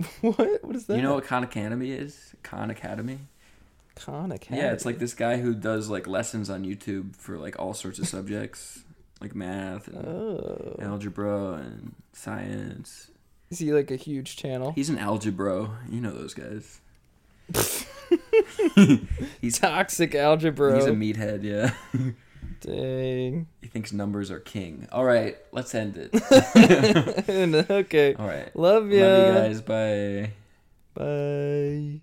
[0.20, 0.64] what?
[0.64, 0.96] What is that?
[0.96, 2.34] You know what Khan Academy is?
[2.42, 3.18] Khan Academy.
[3.96, 4.62] Khan Academy.
[4.62, 7.98] Yeah, it's like this guy who does like lessons on YouTube for like all sorts
[7.98, 8.82] of subjects,
[9.20, 13.10] like math and Oh, algebra and science.
[13.50, 14.72] is he like a huge channel?
[14.72, 15.70] He's an algebra.
[15.90, 16.80] You know those guys.
[19.40, 20.76] He's toxic algebra.
[20.76, 21.42] He's a meathead.
[21.44, 21.72] Yeah.
[22.60, 23.46] Dang.
[23.60, 24.86] He thinks numbers are king.
[24.92, 27.70] All right, let's end it.
[27.70, 28.14] okay.
[28.14, 28.54] All right.
[28.54, 29.06] Love ya.
[29.06, 29.60] Love you guys.
[29.62, 30.32] Bye.
[30.94, 32.00] Bye.